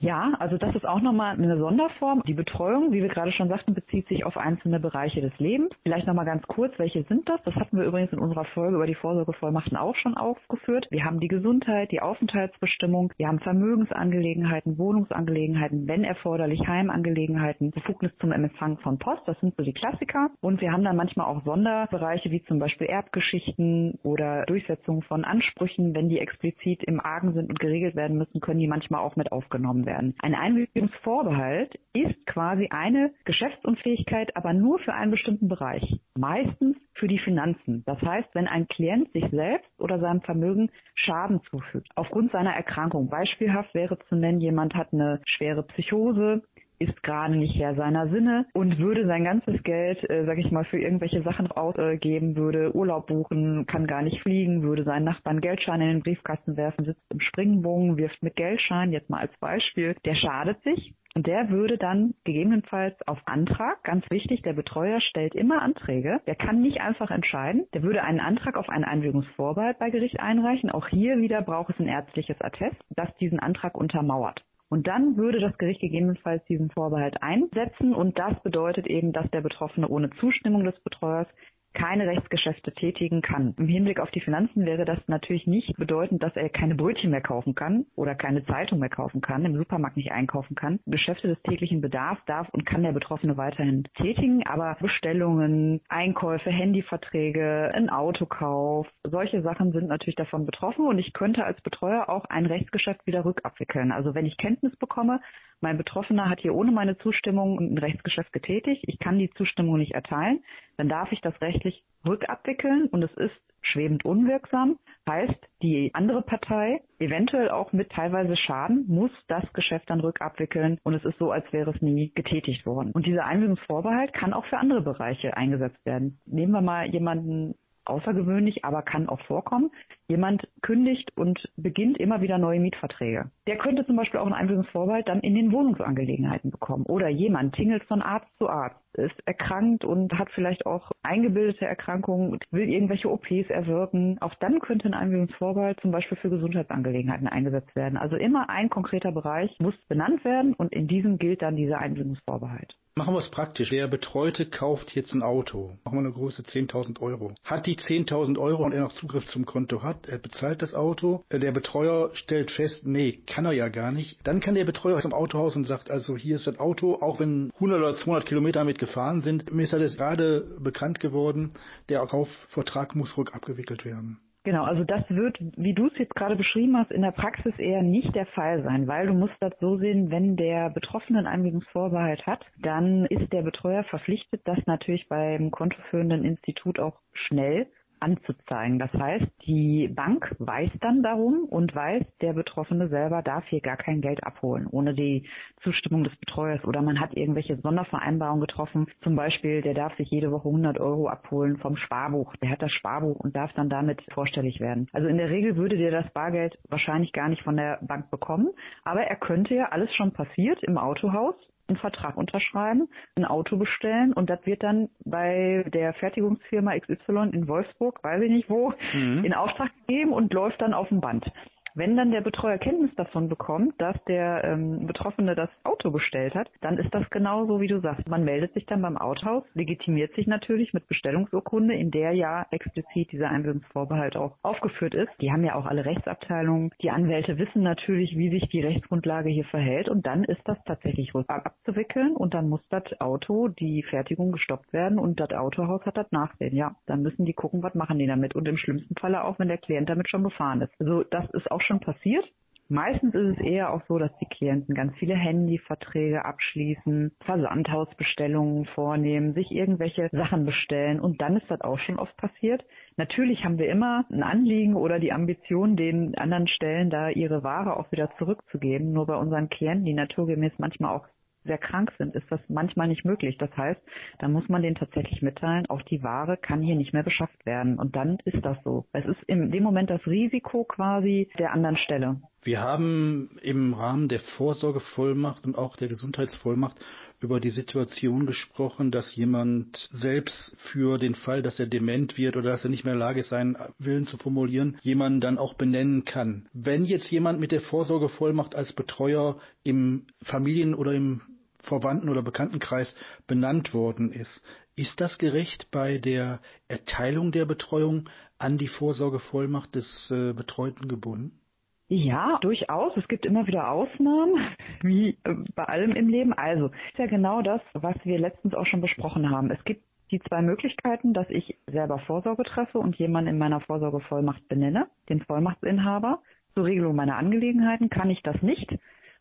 Ja, 0.00 0.32
also 0.38 0.58
das 0.58 0.76
ist 0.76 0.86
auch 0.86 1.00
nochmal 1.00 1.34
eine 1.34 1.58
Sonderform. 1.58 2.22
Die 2.24 2.34
Betreuung, 2.34 2.92
wie 2.92 3.02
wir 3.02 3.08
gerade 3.08 3.32
schon 3.32 3.48
sagten, 3.48 3.74
bezieht 3.74 4.06
sich 4.06 4.24
auf 4.24 4.36
einzelne 4.36 4.78
Bereiche 4.78 5.20
des 5.20 5.36
Lebens. 5.38 5.70
Vielleicht 5.82 6.06
nochmal 6.06 6.24
ganz 6.24 6.46
kurz, 6.46 6.72
welche 6.78 7.02
sind 7.04 7.28
das? 7.28 7.42
Das 7.42 7.54
hatten 7.56 7.76
wir 7.76 7.84
übrigens 7.84 8.12
in 8.12 8.20
unserer 8.20 8.44
Folge 8.44 8.76
über 8.76 8.86
die 8.86 8.94
Vorsorgevollmachten 8.94 9.76
auch 9.76 9.96
schon 9.96 10.16
aufgeführt. 10.16 10.86
Wir 10.90 11.04
haben 11.04 11.18
die 11.18 11.26
Gesundheit, 11.26 11.90
die 11.90 12.00
Aufenthaltsbestimmung, 12.00 13.12
wir 13.16 13.26
haben 13.26 13.40
Vermögensangelegenheiten, 13.40 14.78
Wohnungsangelegenheiten, 14.78 15.88
wenn 15.88 16.04
erforderlich 16.04 16.60
Heimangelegenheiten, 16.68 17.72
Befugnis 17.72 18.12
zum 18.20 18.30
Empfang 18.30 18.78
von 18.78 18.98
Post, 18.98 19.22
das 19.26 19.38
sind 19.40 19.56
so 19.56 19.64
die 19.64 19.72
Klassiker. 19.72 20.30
Und 20.40 20.60
wir 20.60 20.70
haben 20.70 20.84
dann 20.84 20.96
manchmal 20.96 21.26
auch 21.26 21.44
Sonderbereiche 21.44 22.30
wie 22.30 22.44
zum 22.44 22.60
Beispiel 22.60 22.86
Erbgeschichten 22.86 23.98
oder 24.04 24.46
Durchsetzung 24.46 25.02
von 25.02 25.24
Ansprüchen, 25.24 25.92
wenn 25.96 26.08
die 26.08 26.20
explizit 26.20 26.84
im 26.84 27.00
Argen 27.00 27.32
sind 27.32 27.48
und 27.48 27.58
geregelt 27.58 27.96
werden 27.96 28.16
müssen, 28.16 28.40
können 28.40 28.60
die 28.60 28.68
manchmal 28.68 29.00
auch 29.00 29.16
mit 29.16 29.32
aufgenommen 29.32 29.86
werden 29.86 29.87
werden. 29.88 30.14
Ein 30.20 30.34
Einwilligungsvorbehalt 30.34 31.74
ist 31.92 32.26
quasi 32.26 32.68
eine 32.70 33.12
Geschäftsunfähigkeit, 33.24 34.36
aber 34.36 34.52
nur 34.52 34.78
für 34.80 34.94
einen 34.94 35.10
bestimmten 35.10 35.48
Bereich. 35.48 35.82
Meistens 36.16 36.76
für 36.94 37.08
die 37.08 37.18
Finanzen. 37.18 37.82
Das 37.86 38.00
heißt, 38.02 38.28
wenn 38.34 38.46
ein 38.46 38.68
Klient 38.68 39.10
sich 39.12 39.24
selbst 39.30 39.70
oder 39.78 39.98
seinem 39.98 40.20
Vermögen 40.20 40.70
Schaden 40.94 41.40
zufügt, 41.50 41.88
aufgrund 41.94 42.32
seiner 42.32 42.52
Erkrankung. 42.52 43.08
Beispielhaft 43.08 43.74
wäre 43.74 43.98
zu 44.08 44.16
nennen, 44.16 44.40
jemand 44.40 44.74
hat 44.74 44.92
eine 44.92 45.20
schwere 45.24 45.62
Psychose, 45.62 46.42
ist 46.78 47.02
gerade 47.02 47.36
nicht 47.36 47.58
Herr 47.58 47.74
seiner 47.74 48.08
Sinne 48.08 48.46
und 48.54 48.78
würde 48.78 49.06
sein 49.06 49.24
ganzes 49.24 49.62
Geld, 49.62 50.08
äh, 50.08 50.24
sag 50.24 50.38
ich 50.38 50.50
mal, 50.50 50.64
für 50.64 50.78
irgendwelche 50.78 51.22
Sachen 51.22 51.50
ausgeben, 51.50 52.36
würde 52.36 52.74
Urlaub 52.74 53.06
buchen, 53.06 53.66
kann 53.66 53.86
gar 53.86 54.02
nicht 54.02 54.20
fliegen, 54.22 54.62
würde 54.62 54.84
seinen 54.84 55.04
Nachbarn 55.04 55.40
Geldscheine 55.40 55.84
in 55.84 55.98
den 55.98 56.02
Briefkasten 56.02 56.56
werfen, 56.56 56.84
sitzt 56.84 57.02
im 57.10 57.20
Springbogen, 57.20 57.96
wirft 57.96 58.22
mit 58.22 58.36
Geldscheinen, 58.36 58.92
jetzt 58.92 59.10
mal 59.10 59.20
als 59.20 59.36
Beispiel, 59.38 59.96
der 60.04 60.14
schadet 60.14 60.62
sich. 60.62 60.94
Und 61.14 61.26
der 61.26 61.48
würde 61.50 61.78
dann 61.78 62.14
gegebenenfalls 62.24 62.96
auf 63.08 63.18
Antrag, 63.24 63.82
ganz 63.82 64.04
wichtig, 64.10 64.42
der 64.42 64.52
Betreuer 64.52 65.00
stellt 65.00 65.34
immer 65.34 65.62
Anträge, 65.62 66.20
der 66.26 66.36
kann 66.36 66.60
nicht 66.60 66.80
einfach 66.80 67.10
entscheiden, 67.10 67.66
der 67.74 67.82
würde 67.82 68.04
einen 68.04 68.20
Antrag 68.20 68.56
auf 68.56 68.68
einen 68.68 68.84
Einwilligungsvorbehalt 68.84 69.80
bei 69.80 69.90
Gericht 69.90 70.20
einreichen. 70.20 70.70
Auch 70.70 70.86
hier 70.86 71.18
wieder 71.18 71.42
braucht 71.42 71.70
es 71.70 71.80
ein 71.80 71.88
ärztliches 71.88 72.40
Attest, 72.40 72.76
das 72.90 73.12
diesen 73.16 73.40
Antrag 73.40 73.76
untermauert. 73.76 74.44
Und 74.70 74.86
dann 74.86 75.16
würde 75.16 75.40
das 75.40 75.56
Gericht 75.56 75.80
gegebenenfalls 75.80 76.44
diesen 76.44 76.70
Vorbehalt 76.70 77.22
einsetzen. 77.22 77.94
Und 77.94 78.18
das 78.18 78.40
bedeutet 78.42 78.86
eben, 78.86 79.12
dass 79.12 79.30
der 79.30 79.40
Betroffene 79.40 79.88
ohne 79.88 80.10
Zustimmung 80.20 80.64
des 80.64 80.78
Betreuers 80.80 81.28
keine 81.74 82.06
Rechtsgeschäfte 82.06 82.72
tätigen 82.72 83.22
kann. 83.22 83.54
Im 83.58 83.68
Hinblick 83.68 84.00
auf 84.00 84.10
die 84.10 84.20
Finanzen 84.20 84.66
wäre 84.66 84.84
das 84.84 84.98
natürlich 85.06 85.46
nicht 85.46 85.76
bedeutend, 85.76 86.22
dass 86.22 86.34
er 86.36 86.48
keine 86.48 86.74
Brötchen 86.74 87.10
mehr 87.10 87.20
kaufen 87.20 87.54
kann 87.54 87.86
oder 87.94 88.14
keine 88.14 88.44
Zeitung 88.46 88.78
mehr 88.78 88.88
kaufen 88.88 89.20
kann, 89.20 89.44
im 89.44 89.56
Supermarkt 89.56 89.96
nicht 89.96 90.12
einkaufen 90.12 90.54
kann. 90.54 90.80
Geschäfte 90.86 91.28
des 91.28 91.40
täglichen 91.42 91.80
Bedarfs 91.80 92.24
darf 92.26 92.48
und 92.50 92.66
kann 92.66 92.82
der 92.82 92.92
Betroffene 92.92 93.36
weiterhin 93.36 93.84
tätigen, 93.94 94.46
aber 94.46 94.76
Bestellungen, 94.80 95.80
Einkäufe, 95.88 96.50
Handyverträge, 96.50 97.70
ein 97.74 97.90
Autokauf, 97.90 98.86
solche 99.04 99.42
Sachen 99.42 99.72
sind 99.72 99.88
natürlich 99.88 100.16
davon 100.16 100.46
betroffen 100.46 100.86
und 100.86 100.98
ich 100.98 101.12
könnte 101.12 101.44
als 101.44 101.60
Betreuer 101.60 102.08
auch 102.08 102.24
ein 102.26 102.46
Rechtsgeschäft 102.46 103.06
wieder 103.06 103.24
rückabwickeln. 103.24 103.92
Also 103.92 104.14
wenn 104.14 104.26
ich 104.26 104.36
Kenntnis 104.36 104.76
bekomme, 104.76 105.20
mein 105.60 105.76
Betroffener 105.76 106.28
hat 106.30 106.40
hier 106.40 106.54
ohne 106.54 106.72
meine 106.72 106.98
Zustimmung 106.98 107.58
ein 107.58 107.78
Rechtsgeschäft 107.78 108.32
getätigt, 108.32 108.84
ich 108.86 108.98
kann 108.98 109.18
die 109.18 109.30
Zustimmung 109.30 109.78
nicht 109.78 109.92
erteilen, 109.92 110.42
dann 110.76 110.88
darf 110.88 111.12
ich 111.12 111.20
das 111.20 111.40
rechtlich 111.40 111.82
rückabwickeln 112.06 112.86
und 112.86 113.02
es 113.02 113.12
ist 113.14 113.34
schwebend 113.60 114.04
unwirksam, 114.04 114.78
heißt, 115.08 115.48
die 115.62 115.90
andere 115.94 116.22
Partei, 116.22 116.80
eventuell 116.98 117.50
auch 117.50 117.72
mit 117.72 117.90
teilweise 117.90 118.36
Schaden, 118.36 118.84
muss 118.86 119.10
das 119.26 119.44
Geschäft 119.52 119.90
dann 119.90 120.00
rückabwickeln 120.00 120.78
und 120.84 120.94
es 120.94 121.04
ist 121.04 121.18
so, 121.18 121.30
als 121.30 121.50
wäre 121.52 121.70
es 121.70 121.82
nie 121.82 122.12
getätigt 122.14 122.66
worden. 122.66 122.92
Und 122.92 123.06
dieser 123.06 123.24
Einwilligungsvorbehalt 123.24 124.12
kann 124.12 124.32
auch 124.32 124.44
für 124.46 124.58
andere 124.58 124.82
Bereiche 124.82 125.36
eingesetzt 125.36 125.84
werden. 125.84 126.20
Nehmen 126.26 126.52
wir 126.52 126.62
mal 126.62 126.86
jemanden 126.86 127.54
außergewöhnlich, 127.88 128.64
aber 128.64 128.82
kann 128.82 129.08
auch 129.08 129.20
vorkommen. 129.22 129.70
Jemand 130.08 130.48
kündigt 130.62 131.12
und 131.16 131.38
beginnt 131.56 131.98
immer 131.98 132.20
wieder 132.20 132.38
neue 132.38 132.60
Mietverträge. 132.60 133.30
Der 133.46 133.58
könnte 133.58 133.86
zum 133.86 133.96
Beispiel 133.96 134.20
auch 134.20 134.26
einen 134.26 134.34
Einwilligungsvorbehalt 134.34 135.08
dann 135.08 135.20
in 135.20 135.34
den 135.34 135.52
Wohnungsangelegenheiten 135.52 136.50
bekommen. 136.50 136.84
Oder 136.86 137.08
jemand 137.08 137.54
tingelt 137.54 137.84
von 137.84 138.02
Arzt 138.02 138.28
zu 138.38 138.48
Arzt, 138.48 138.80
ist 138.94 139.26
erkrankt 139.26 139.84
und 139.84 140.18
hat 140.18 140.30
vielleicht 140.30 140.66
auch 140.66 140.90
eingebildete 141.02 141.66
Erkrankungen, 141.66 142.38
will 142.50 142.68
irgendwelche 142.68 143.10
OPs 143.10 143.48
erwirken. 143.48 144.18
Auch 144.20 144.34
dann 144.34 144.60
könnte 144.60 144.88
ein 144.88 144.94
Einwilligungsvorbehalt 144.94 145.80
zum 145.80 145.90
Beispiel 145.90 146.18
für 146.18 146.30
Gesundheitsangelegenheiten 146.30 147.28
eingesetzt 147.28 147.74
werden. 147.76 147.96
Also 147.96 148.16
immer 148.16 148.48
ein 148.50 148.70
konkreter 148.70 149.12
Bereich 149.12 149.54
muss 149.60 149.76
benannt 149.88 150.24
werden 150.24 150.54
und 150.54 150.72
in 150.72 150.88
diesem 150.88 151.18
gilt 151.18 151.42
dann 151.42 151.56
dieser 151.56 151.78
Einwilligungsvorbehalt. 151.78 152.76
Machen 152.98 153.14
wir 153.14 153.20
es 153.20 153.30
praktisch. 153.30 153.70
Der 153.70 153.86
Betreute 153.86 154.44
kauft 154.44 154.92
jetzt 154.96 155.14
ein 155.14 155.22
Auto. 155.22 155.78
Machen 155.84 155.98
wir 155.98 156.06
eine 156.06 156.12
Größe 156.12 156.42
10.000 156.42 157.00
Euro. 157.00 157.32
Hat 157.44 157.66
die 157.66 157.76
10.000 157.76 158.36
Euro 158.40 158.64
und 158.64 158.72
er 158.72 158.80
noch 158.80 158.92
Zugriff 158.92 159.24
zum 159.28 159.46
Konto 159.46 159.84
hat, 159.84 160.08
er 160.08 160.18
bezahlt 160.18 160.62
das 160.62 160.74
Auto. 160.74 161.22
Der 161.30 161.52
Betreuer 161.52 162.10
stellt 162.14 162.50
fest, 162.50 162.84
nee, 162.84 163.22
kann 163.24 163.44
er 163.44 163.52
ja 163.52 163.68
gar 163.68 163.92
nicht. 163.92 164.18
Dann 164.24 164.40
kann 164.40 164.56
der 164.56 164.64
Betreuer 164.64 165.00
zum 165.00 165.12
Autohaus 165.12 165.54
und 165.54 165.62
sagt, 165.62 165.92
also 165.92 166.16
hier 166.16 166.34
ist 166.34 166.48
das 166.48 166.58
Auto, 166.58 166.96
auch 166.96 167.20
wenn 167.20 167.52
100 167.54 167.78
oder 167.78 167.94
200 167.94 168.26
Kilometer 168.26 168.58
damit 168.58 168.80
gefahren 168.80 169.20
sind, 169.20 169.54
mir 169.54 169.62
ist 169.62 169.72
das 169.72 169.96
gerade 169.96 170.58
bekannt 170.58 170.98
geworden, 170.98 171.52
der 171.88 172.04
Kaufvertrag 172.04 172.96
muss 172.96 173.16
rückabgewickelt 173.16 173.84
werden. 173.84 174.18
Genau, 174.44 174.64
also 174.64 174.84
das 174.84 175.02
wird, 175.08 175.36
wie 175.56 175.74
du 175.74 175.88
es 175.88 175.98
jetzt 175.98 176.14
gerade 176.14 176.36
beschrieben 176.36 176.76
hast, 176.76 176.90
in 176.90 177.02
der 177.02 177.10
Praxis 177.10 177.52
eher 177.58 177.82
nicht 177.82 178.14
der 178.14 178.26
Fall 178.26 178.62
sein, 178.62 178.86
weil 178.86 179.06
du 179.06 179.12
musst 179.12 179.34
das 179.40 179.52
so 179.60 179.76
sehen, 179.76 180.10
wenn 180.10 180.36
der 180.36 180.70
Betroffene 180.70 181.18
einen 181.18 181.26
Einwilligungsvorbehalt 181.26 182.24
hat, 182.26 182.44
dann 182.58 183.04
ist 183.06 183.32
der 183.32 183.42
Betreuer 183.42 183.84
verpflichtet, 183.84 184.42
das 184.44 184.58
natürlich 184.66 185.08
beim 185.08 185.50
kontoführenden 185.50 186.24
Institut 186.24 186.78
auch 186.78 187.00
schnell 187.12 187.66
anzuzeigen. 188.00 188.78
Das 188.78 188.92
heißt, 188.92 189.26
die 189.46 189.88
Bank 189.88 190.34
weiß 190.38 190.70
dann 190.80 191.02
darum 191.02 191.44
und 191.48 191.74
weiß, 191.74 192.04
der 192.20 192.32
Betroffene 192.32 192.88
selber 192.88 193.22
darf 193.22 193.44
hier 193.48 193.60
gar 193.60 193.76
kein 193.76 194.00
Geld 194.00 194.24
abholen, 194.24 194.66
ohne 194.70 194.94
die 194.94 195.28
Zustimmung 195.62 196.04
des 196.04 196.14
Betreuers. 196.16 196.64
Oder 196.64 196.82
man 196.82 197.00
hat 197.00 197.16
irgendwelche 197.16 197.56
Sondervereinbarungen 197.56 198.40
getroffen. 198.40 198.86
Zum 199.02 199.16
Beispiel, 199.16 199.62
der 199.62 199.74
darf 199.74 199.96
sich 199.96 200.10
jede 200.10 200.30
Woche 200.30 200.48
100 200.48 200.78
Euro 200.78 201.08
abholen 201.08 201.56
vom 201.58 201.76
Sparbuch. 201.76 202.34
Der 202.36 202.50
hat 202.50 202.62
das 202.62 202.72
Sparbuch 202.72 203.20
und 203.20 203.36
darf 203.36 203.52
dann 203.54 203.68
damit 203.68 204.02
vorstellig 204.12 204.60
werden. 204.60 204.88
Also 204.92 205.08
in 205.08 205.18
der 205.18 205.30
Regel 205.30 205.56
würde 205.56 205.76
der 205.76 205.90
das 205.90 206.10
Bargeld 206.12 206.58
wahrscheinlich 206.68 207.12
gar 207.12 207.28
nicht 207.28 207.42
von 207.42 207.56
der 207.56 207.78
Bank 207.82 208.10
bekommen. 208.10 208.48
Aber 208.84 209.02
er 209.02 209.16
könnte 209.16 209.54
ja 209.54 209.66
alles 209.70 209.94
schon 209.94 210.12
passiert 210.12 210.62
im 210.62 210.78
Autohaus 210.78 211.34
einen 211.68 211.78
Vertrag 211.78 212.16
unterschreiben, 212.16 212.88
ein 213.14 213.24
Auto 213.24 213.56
bestellen 213.56 214.12
und 214.12 214.30
das 214.30 214.44
wird 214.44 214.62
dann 214.62 214.88
bei 215.04 215.64
der 215.72 215.92
Fertigungsfirma 215.94 216.78
XY 216.78 217.30
in 217.32 217.48
Wolfsburg, 217.48 218.02
weiß 218.02 218.22
ich 218.22 218.30
nicht 218.30 218.50
wo, 218.50 218.72
mhm. 218.92 219.24
in 219.24 219.34
Auftrag 219.34 219.70
gegeben 219.86 220.12
und 220.12 220.32
läuft 220.32 220.60
dann 220.60 220.74
auf 220.74 220.88
dem 220.88 221.00
Band. 221.00 221.30
Wenn 221.74 221.96
dann 221.96 222.10
der 222.10 222.20
Betreuer 222.20 222.58
Kenntnis 222.58 222.94
davon 222.96 223.28
bekommt, 223.28 223.74
dass 223.78 223.96
der 224.04 224.44
ähm, 224.44 224.86
Betroffene 224.86 225.34
das 225.34 225.50
Auto 225.64 225.90
bestellt 225.90 226.34
hat, 226.34 226.50
dann 226.60 226.78
ist 226.78 226.92
das 226.94 227.08
genauso, 227.10 227.60
wie 227.60 227.66
du 227.66 227.80
sagst. 227.80 228.08
Man 228.08 228.24
meldet 228.24 228.54
sich 228.54 228.66
dann 228.66 228.82
beim 228.82 228.96
Autohaus, 228.96 229.44
legitimiert 229.54 230.14
sich 230.14 230.26
natürlich 230.26 230.72
mit 230.72 230.86
Bestellungsurkunde, 230.88 231.74
in 231.74 231.90
der 231.90 232.12
ja 232.12 232.46
explizit 232.50 233.12
dieser 233.12 233.30
Einwilligungsvorbehalt 233.30 234.16
auch 234.16 234.36
aufgeführt 234.42 234.94
ist. 234.94 235.10
Die 235.20 235.32
haben 235.32 235.44
ja 235.44 235.54
auch 235.54 235.66
alle 235.66 235.84
Rechtsabteilungen. 235.84 236.70
Die 236.82 236.90
Anwälte 236.90 237.38
wissen 237.38 237.62
natürlich, 237.62 238.16
wie 238.16 238.30
sich 238.30 238.48
die 238.48 238.60
Rechtsgrundlage 238.60 239.28
hier 239.28 239.44
verhält 239.44 239.88
und 239.88 240.06
dann 240.06 240.24
ist 240.24 240.42
das 240.44 240.58
tatsächlich 240.64 241.12
abzuwickeln 241.14 242.16
und 242.16 242.34
dann 242.34 242.48
muss 242.48 242.60
das 242.70 242.84
Auto, 243.00 243.48
die 243.48 243.82
Fertigung 243.82 244.32
gestoppt 244.32 244.72
werden 244.72 244.98
und 244.98 245.20
das 245.20 245.30
Autohaus 245.30 245.84
hat 245.84 245.96
das 245.96 246.10
Nachsehen. 246.12 246.54
Ja, 246.54 246.76
dann 246.86 247.02
müssen 247.02 247.24
die 247.24 247.32
gucken, 247.32 247.62
was 247.62 247.74
machen 247.74 247.98
die 247.98 248.06
damit 248.06 248.34
und 248.34 248.46
im 248.48 248.56
schlimmsten 248.56 248.94
Falle 248.96 249.24
auch, 249.24 249.38
wenn 249.38 249.48
der 249.48 249.58
Klient 249.58 249.88
damit 249.88 250.08
schon 250.08 250.22
befahren 250.22 250.62
ist. 250.62 250.72
Also 250.80 251.04
das 251.04 251.28
ist 251.30 251.50
auch 251.50 251.57
schon 251.62 251.80
passiert. 251.80 252.24
Meistens 252.70 253.14
ist 253.14 253.38
es 253.38 253.46
eher 253.46 253.72
auch 253.72 253.80
so, 253.88 253.96
dass 253.96 254.10
die 254.18 254.26
Klienten 254.26 254.74
ganz 254.74 254.94
viele 254.98 255.14
Handyverträge 255.14 256.26
abschließen, 256.26 257.12
Versandhausbestellungen 257.24 258.66
vornehmen, 258.66 259.32
sich 259.32 259.50
irgendwelche 259.50 260.10
Sachen 260.12 260.44
bestellen 260.44 261.00
und 261.00 261.22
dann 261.22 261.38
ist 261.38 261.50
das 261.50 261.62
auch 261.62 261.78
schon 261.78 261.98
oft 261.98 262.14
passiert. 262.18 262.62
Natürlich 262.98 263.42
haben 263.42 263.58
wir 263.58 263.70
immer 263.70 264.04
ein 264.10 264.22
Anliegen 264.22 264.74
oder 264.74 264.98
die 264.98 265.12
Ambition, 265.12 265.76
den 265.76 266.14
anderen 266.18 266.46
Stellen 266.46 266.90
da 266.90 267.08
ihre 267.08 267.42
Ware 267.42 267.74
auch 267.78 267.90
wieder 267.90 268.10
zurückzugeben. 268.18 268.92
Nur 268.92 269.06
bei 269.06 269.16
unseren 269.16 269.48
Klienten, 269.48 269.86
die 269.86 269.94
naturgemäß 269.94 270.52
manchmal 270.58 270.94
auch 270.94 271.06
sehr 271.44 271.58
krank 271.58 271.92
sind, 271.98 272.14
ist 272.14 272.30
das 272.30 272.40
manchmal 272.48 272.88
nicht 272.88 273.04
möglich. 273.04 273.36
Das 273.38 273.54
heißt, 273.56 273.80
da 274.18 274.28
muss 274.28 274.48
man 274.48 274.62
denen 274.62 274.76
tatsächlich 274.76 275.22
mitteilen, 275.22 275.66
auch 275.66 275.82
die 275.82 276.02
Ware 276.02 276.36
kann 276.36 276.62
hier 276.62 276.76
nicht 276.76 276.92
mehr 276.92 277.02
beschafft 277.02 277.44
werden. 277.46 277.78
Und 277.78 277.96
dann 277.96 278.18
ist 278.24 278.44
das 278.44 278.56
so. 278.64 278.86
Es 278.92 279.04
ist 279.06 279.22
in 279.26 279.50
dem 279.50 279.62
Moment 279.62 279.90
das 279.90 280.06
Risiko 280.06 280.64
quasi 280.64 281.28
der 281.38 281.52
anderen 281.52 281.76
Stelle. 281.76 282.20
Wir 282.42 282.60
haben 282.60 283.38
im 283.42 283.74
Rahmen 283.74 284.08
der 284.08 284.20
Vorsorgevollmacht 284.20 285.44
und 285.44 285.58
auch 285.58 285.76
der 285.76 285.88
Gesundheitsvollmacht 285.88 286.78
über 287.20 287.40
die 287.40 287.50
Situation 287.50 288.26
gesprochen, 288.26 288.90
dass 288.90 289.14
jemand 289.16 289.88
selbst 289.92 290.56
für 290.58 290.98
den 290.98 291.14
Fall, 291.14 291.42
dass 291.42 291.58
er 291.58 291.66
dement 291.66 292.16
wird 292.16 292.36
oder 292.36 292.50
dass 292.50 292.64
er 292.64 292.70
nicht 292.70 292.84
mehr 292.84 292.94
in 292.94 292.98
der 292.98 293.06
Lage 293.06 293.20
ist, 293.20 293.30
seinen 293.30 293.56
Willen 293.78 294.06
zu 294.06 294.18
formulieren, 294.18 294.78
jemanden 294.82 295.20
dann 295.20 295.38
auch 295.38 295.54
benennen 295.54 296.04
kann. 296.04 296.48
Wenn 296.52 296.84
jetzt 296.84 297.10
jemand 297.10 297.40
mit 297.40 297.52
der 297.52 297.60
Vorsorgevollmacht 297.60 298.54
als 298.54 298.72
Betreuer 298.72 299.40
im 299.64 300.06
Familien- 300.22 300.74
oder 300.74 300.92
im 300.92 301.22
Verwandten- 301.62 302.08
oder 302.08 302.22
Bekanntenkreis 302.22 302.94
benannt 303.26 303.74
worden 303.74 304.10
ist. 304.10 304.42
Ist 304.74 305.00
das 305.00 305.18
gerecht 305.18 305.70
bei 305.70 305.98
der 305.98 306.40
Erteilung 306.68 307.32
der 307.32 307.46
Betreuung 307.46 308.08
an 308.38 308.58
die 308.58 308.68
Vorsorgevollmacht 308.68 309.74
des 309.74 310.10
äh, 310.10 310.32
Betreuten 310.32 310.88
gebunden? 310.88 311.40
Ja, 311.88 312.38
durchaus. 312.42 312.94
Es 312.96 313.08
gibt 313.08 313.24
immer 313.24 313.46
wieder 313.46 313.70
Ausnahmen, 313.70 314.46
wie 314.82 315.16
äh, 315.24 315.34
bei 315.54 315.64
allem 315.64 315.92
im 315.92 316.08
Leben. 316.08 316.34
Also, 316.34 316.66
ist 316.66 316.98
ja 316.98 317.06
genau 317.06 317.40
das, 317.40 317.62
was 317.72 317.96
wir 318.04 318.18
letztens 318.18 318.54
auch 318.54 318.66
schon 318.66 318.82
besprochen 318.82 319.30
haben. 319.30 319.50
Es 319.50 319.62
gibt 319.64 319.82
die 320.10 320.20
zwei 320.20 320.42
Möglichkeiten, 320.42 321.12
dass 321.14 321.28
ich 321.30 321.56
selber 321.66 321.98
Vorsorge 322.00 322.44
treffe 322.44 322.78
und 322.78 322.96
jemanden 322.96 323.30
in 323.30 323.38
meiner 323.38 323.60
Vorsorgevollmacht 323.60 324.46
benenne, 324.48 324.88
den 325.08 325.20
Vollmachtsinhaber. 325.22 326.20
Zur 326.54 326.64
Regelung 326.64 326.96
meiner 326.96 327.16
Angelegenheiten 327.16 327.90
kann 327.90 328.10
ich 328.10 328.22
das 328.22 328.40
nicht, 328.42 328.78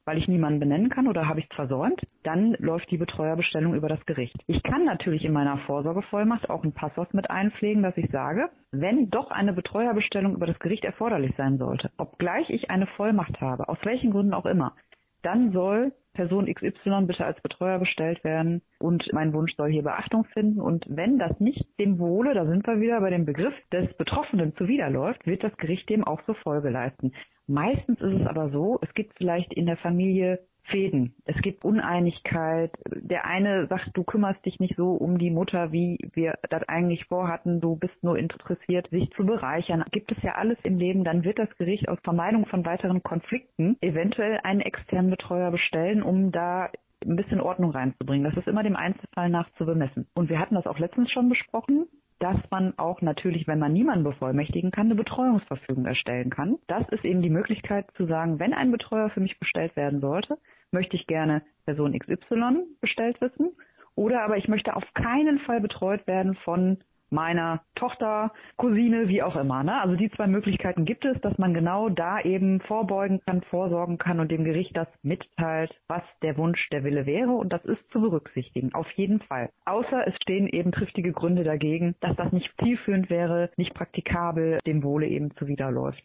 weil 0.07 0.17
ich 0.17 0.27
niemanden 0.29 0.61
benennen 0.61 0.89
kann 0.89 1.07
oder 1.07 1.27
habe 1.27 1.41
ich 1.41 1.47
es 1.49 1.55
versäumt, 1.55 2.01
dann 2.23 2.55
läuft 2.59 2.89
die 2.89 2.97
Betreuerbestellung 2.97 3.75
über 3.75 3.89
das 3.89 4.03
Gericht. 4.05 4.37
Ich 4.47 4.63
kann 4.63 4.85
natürlich 4.85 5.25
in 5.25 5.33
meiner 5.33 5.57
Vorsorgevollmacht 5.59 6.49
auch 6.49 6.63
ein 6.63 6.71
Passus 6.71 7.11
mit 7.11 7.29
einpflegen, 7.29 7.83
dass 7.83 7.97
ich 7.97 8.09
sage, 8.09 8.49
wenn 8.71 9.09
doch 9.09 9.31
eine 9.31 9.51
Betreuerbestellung 9.51 10.33
über 10.33 10.47
das 10.47 10.59
Gericht 10.59 10.85
erforderlich 10.85 11.33
sein 11.35 11.57
sollte, 11.57 11.91
obgleich 11.97 12.49
ich 12.49 12.71
eine 12.71 12.87
Vollmacht 12.87 13.41
habe, 13.41 13.67
aus 13.67 13.77
welchen 13.83 14.11
Gründen 14.11 14.33
auch 14.33 14.45
immer, 14.45 14.73
dann 15.21 15.51
soll 15.51 15.93
Person 16.13 16.51
XY 16.51 17.05
bitte 17.05 17.25
als 17.25 17.39
Betreuer 17.41 17.77
bestellt 17.77 18.23
werden 18.23 18.63
und 18.79 19.07
mein 19.13 19.33
Wunsch 19.33 19.55
soll 19.55 19.71
hier 19.71 19.83
Beachtung 19.83 20.25
finden. 20.33 20.59
Und 20.59 20.83
wenn 20.89 21.19
das 21.19 21.39
nicht 21.39 21.63
dem 21.79 21.99
Wohle, 21.99 22.33
da 22.33 22.45
sind 22.45 22.65
wir 22.65 22.81
wieder 22.81 22.99
bei 23.01 23.11
dem 23.11 23.25
Begriff 23.25 23.53
des 23.71 23.93
Betroffenen 23.97 24.55
zuwiderläuft, 24.55 25.27
wird 25.27 25.43
das 25.43 25.55
Gericht 25.57 25.87
dem 25.89 26.03
auch 26.03 26.21
so 26.25 26.33
Folge 26.33 26.69
leisten. 26.69 27.13
Meistens 27.45 28.01
ist 28.01 28.21
es 28.21 28.27
aber 28.27 28.49
so, 28.49 28.79
es 28.81 28.93
gibt 28.95 29.13
vielleicht 29.15 29.53
in 29.53 29.67
der 29.67 29.77
Familie 29.77 30.39
Fäden. 30.67 31.15
Es 31.25 31.35
gibt 31.41 31.63
Uneinigkeit. 31.65 32.71
Der 32.89 33.25
eine 33.25 33.67
sagt, 33.67 33.91
du 33.93 34.03
kümmerst 34.03 34.45
dich 34.45 34.59
nicht 34.59 34.75
so 34.75 34.91
um 34.91 35.17
die 35.17 35.31
Mutter, 35.31 35.71
wie 35.71 35.97
wir 36.13 36.35
das 36.49 36.67
eigentlich 36.67 37.05
vorhatten. 37.05 37.61
Du 37.61 37.75
bist 37.75 37.95
nur 38.03 38.17
interessiert, 38.17 38.89
sich 38.89 39.09
zu 39.11 39.25
bereichern. 39.25 39.83
Gibt 39.91 40.11
es 40.11 40.21
ja 40.23 40.35
alles 40.35 40.57
im 40.63 40.77
Leben, 40.77 41.03
dann 41.03 41.23
wird 41.23 41.39
das 41.39 41.49
Gericht 41.57 41.89
aus 41.89 41.99
Vermeidung 42.03 42.45
von 42.45 42.65
weiteren 42.65 43.03
Konflikten 43.03 43.77
eventuell 43.81 44.39
einen 44.43 44.61
externen 44.61 45.09
Betreuer 45.09 45.51
bestellen, 45.51 46.03
um 46.03 46.31
da 46.31 46.69
ein 47.05 47.15
bisschen 47.15 47.41
Ordnung 47.41 47.71
reinzubringen. 47.71 48.23
Das 48.23 48.37
ist 48.37 48.47
immer 48.47 48.63
dem 48.63 48.75
Einzelfall 48.75 49.29
nach 49.29 49.49
zu 49.57 49.65
bemessen. 49.65 50.07
Und 50.13 50.29
wir 50.29 50.39
hatten 50.39 50.55
das 50.55 50.67
auch 50.67 50.79
letztens 50.79 51.11
schon 51.11 51.29
besprochen 51.29 51.87
dass 52.19 52.37
man 52.49 52.73
auch 52.77 53.01
natürlich, 53.01 53.47
wenn 53.47 53.59
man 53.59 53.73
niemanden 53.73 54.03
bevollmächtigen 54.03 54.71
kann, 54.71 54.87
eine 54.87 54.95
Betreuungsverfügung 54.95 55.85
erstellen 55.85 56.29
kann. 56.29 56.57
Das 56.67 56.87
ist 56.89 57.05
eben 57.05 57.21
die 57.21 57.29
Möglichkeit 57.29 57.85
zu 57.95 58.07
sagen, 58.07 58.39
wenn 58.39 58.53
ein 58.53 58.71
Betreuer 58.71 59.09
für 59.09 59.19
mich 59.19 59.37
bestellt 59.39 59.75
werden 59.75 60.01
sollte, 60.01 60.37
möchte 60.71 60.95
ich 60.95 61.07
gerne 61.07 61.43
Person 61.65 61.97
XY 61.97 62.63
bestellt 62.81 63.21
wissen 63.21 63.51
oder 63.95 64.23
aber 64.23 64.37
ich 64.37 64.47
möchte 64.47 64.75
auf 64.75 64.83
keinen 64.93 65.39
Fall 65.39 65.61
betreut 65.61 66.05
werden 66.07 66.35
von 66.43 66.79
meiner 67.09 67.61
Tochter, 67.75 68.31
Cousine, 68.57 69.07
wie 69.07 69.23
auch 69.23 69.35
immer. 69.35 69.63
Ne? 69.63 69.81
Also 69.81 69.95
die 69.95 70.11
zwei 70.11 70.27
Möglichkeiten 70.27 70.85
gibt 70.85 71.05
es, 71.05 71.19
dass 71.21 71.37
man 71.37 71.53
genau 71.53 71.89
da 71.89 72.19
eben 72.19 72.59
vorbeugen 72.61 73.21
kann, 73.25 73.41
vorsorgen 73.43 73.97
kann 73.97 74.19
und 74.19 74.31
dem 74.31 74.43
Gericht 74.43 74.75
das 74.75 74.87
mitteilt, 75.03 75.73
was 75.87 76.03
der 76.21 76.37
Wunsch, 76.37 76.69
der 76.69 76.83
Wille 76.83 77.05
wäre. 77.05 77.31
Und 77.31 77.53
das 77.53 77.63
ist 77.65 77.81
zu 77.91 78.01
berücksichtigen, 78.01 78.73
auf 78.73 78.89
jeden 78.91 79.21
Fall. 79.21 79.49
Außer 79.65 80.07
es 80.07 80.15
stehen 80.21 80.47
eben 80.47 80.71
triftige 80.71 81.11
Gründe 81.11 81.43
dagegen, 81.43 81.95
dass 82.01 82.15
das 82.15 82.31
nicht 82.31 82.51
zielführend 82.61 83.09
wäre, 83.09 83.49
nicht 83.57 83.73
praktikabel, 83.73 84.57
dem 84.65 84.83
Wohle 84.83 85.07
eben 85.07 85.31
zuwiderläuft. 85.37 86.03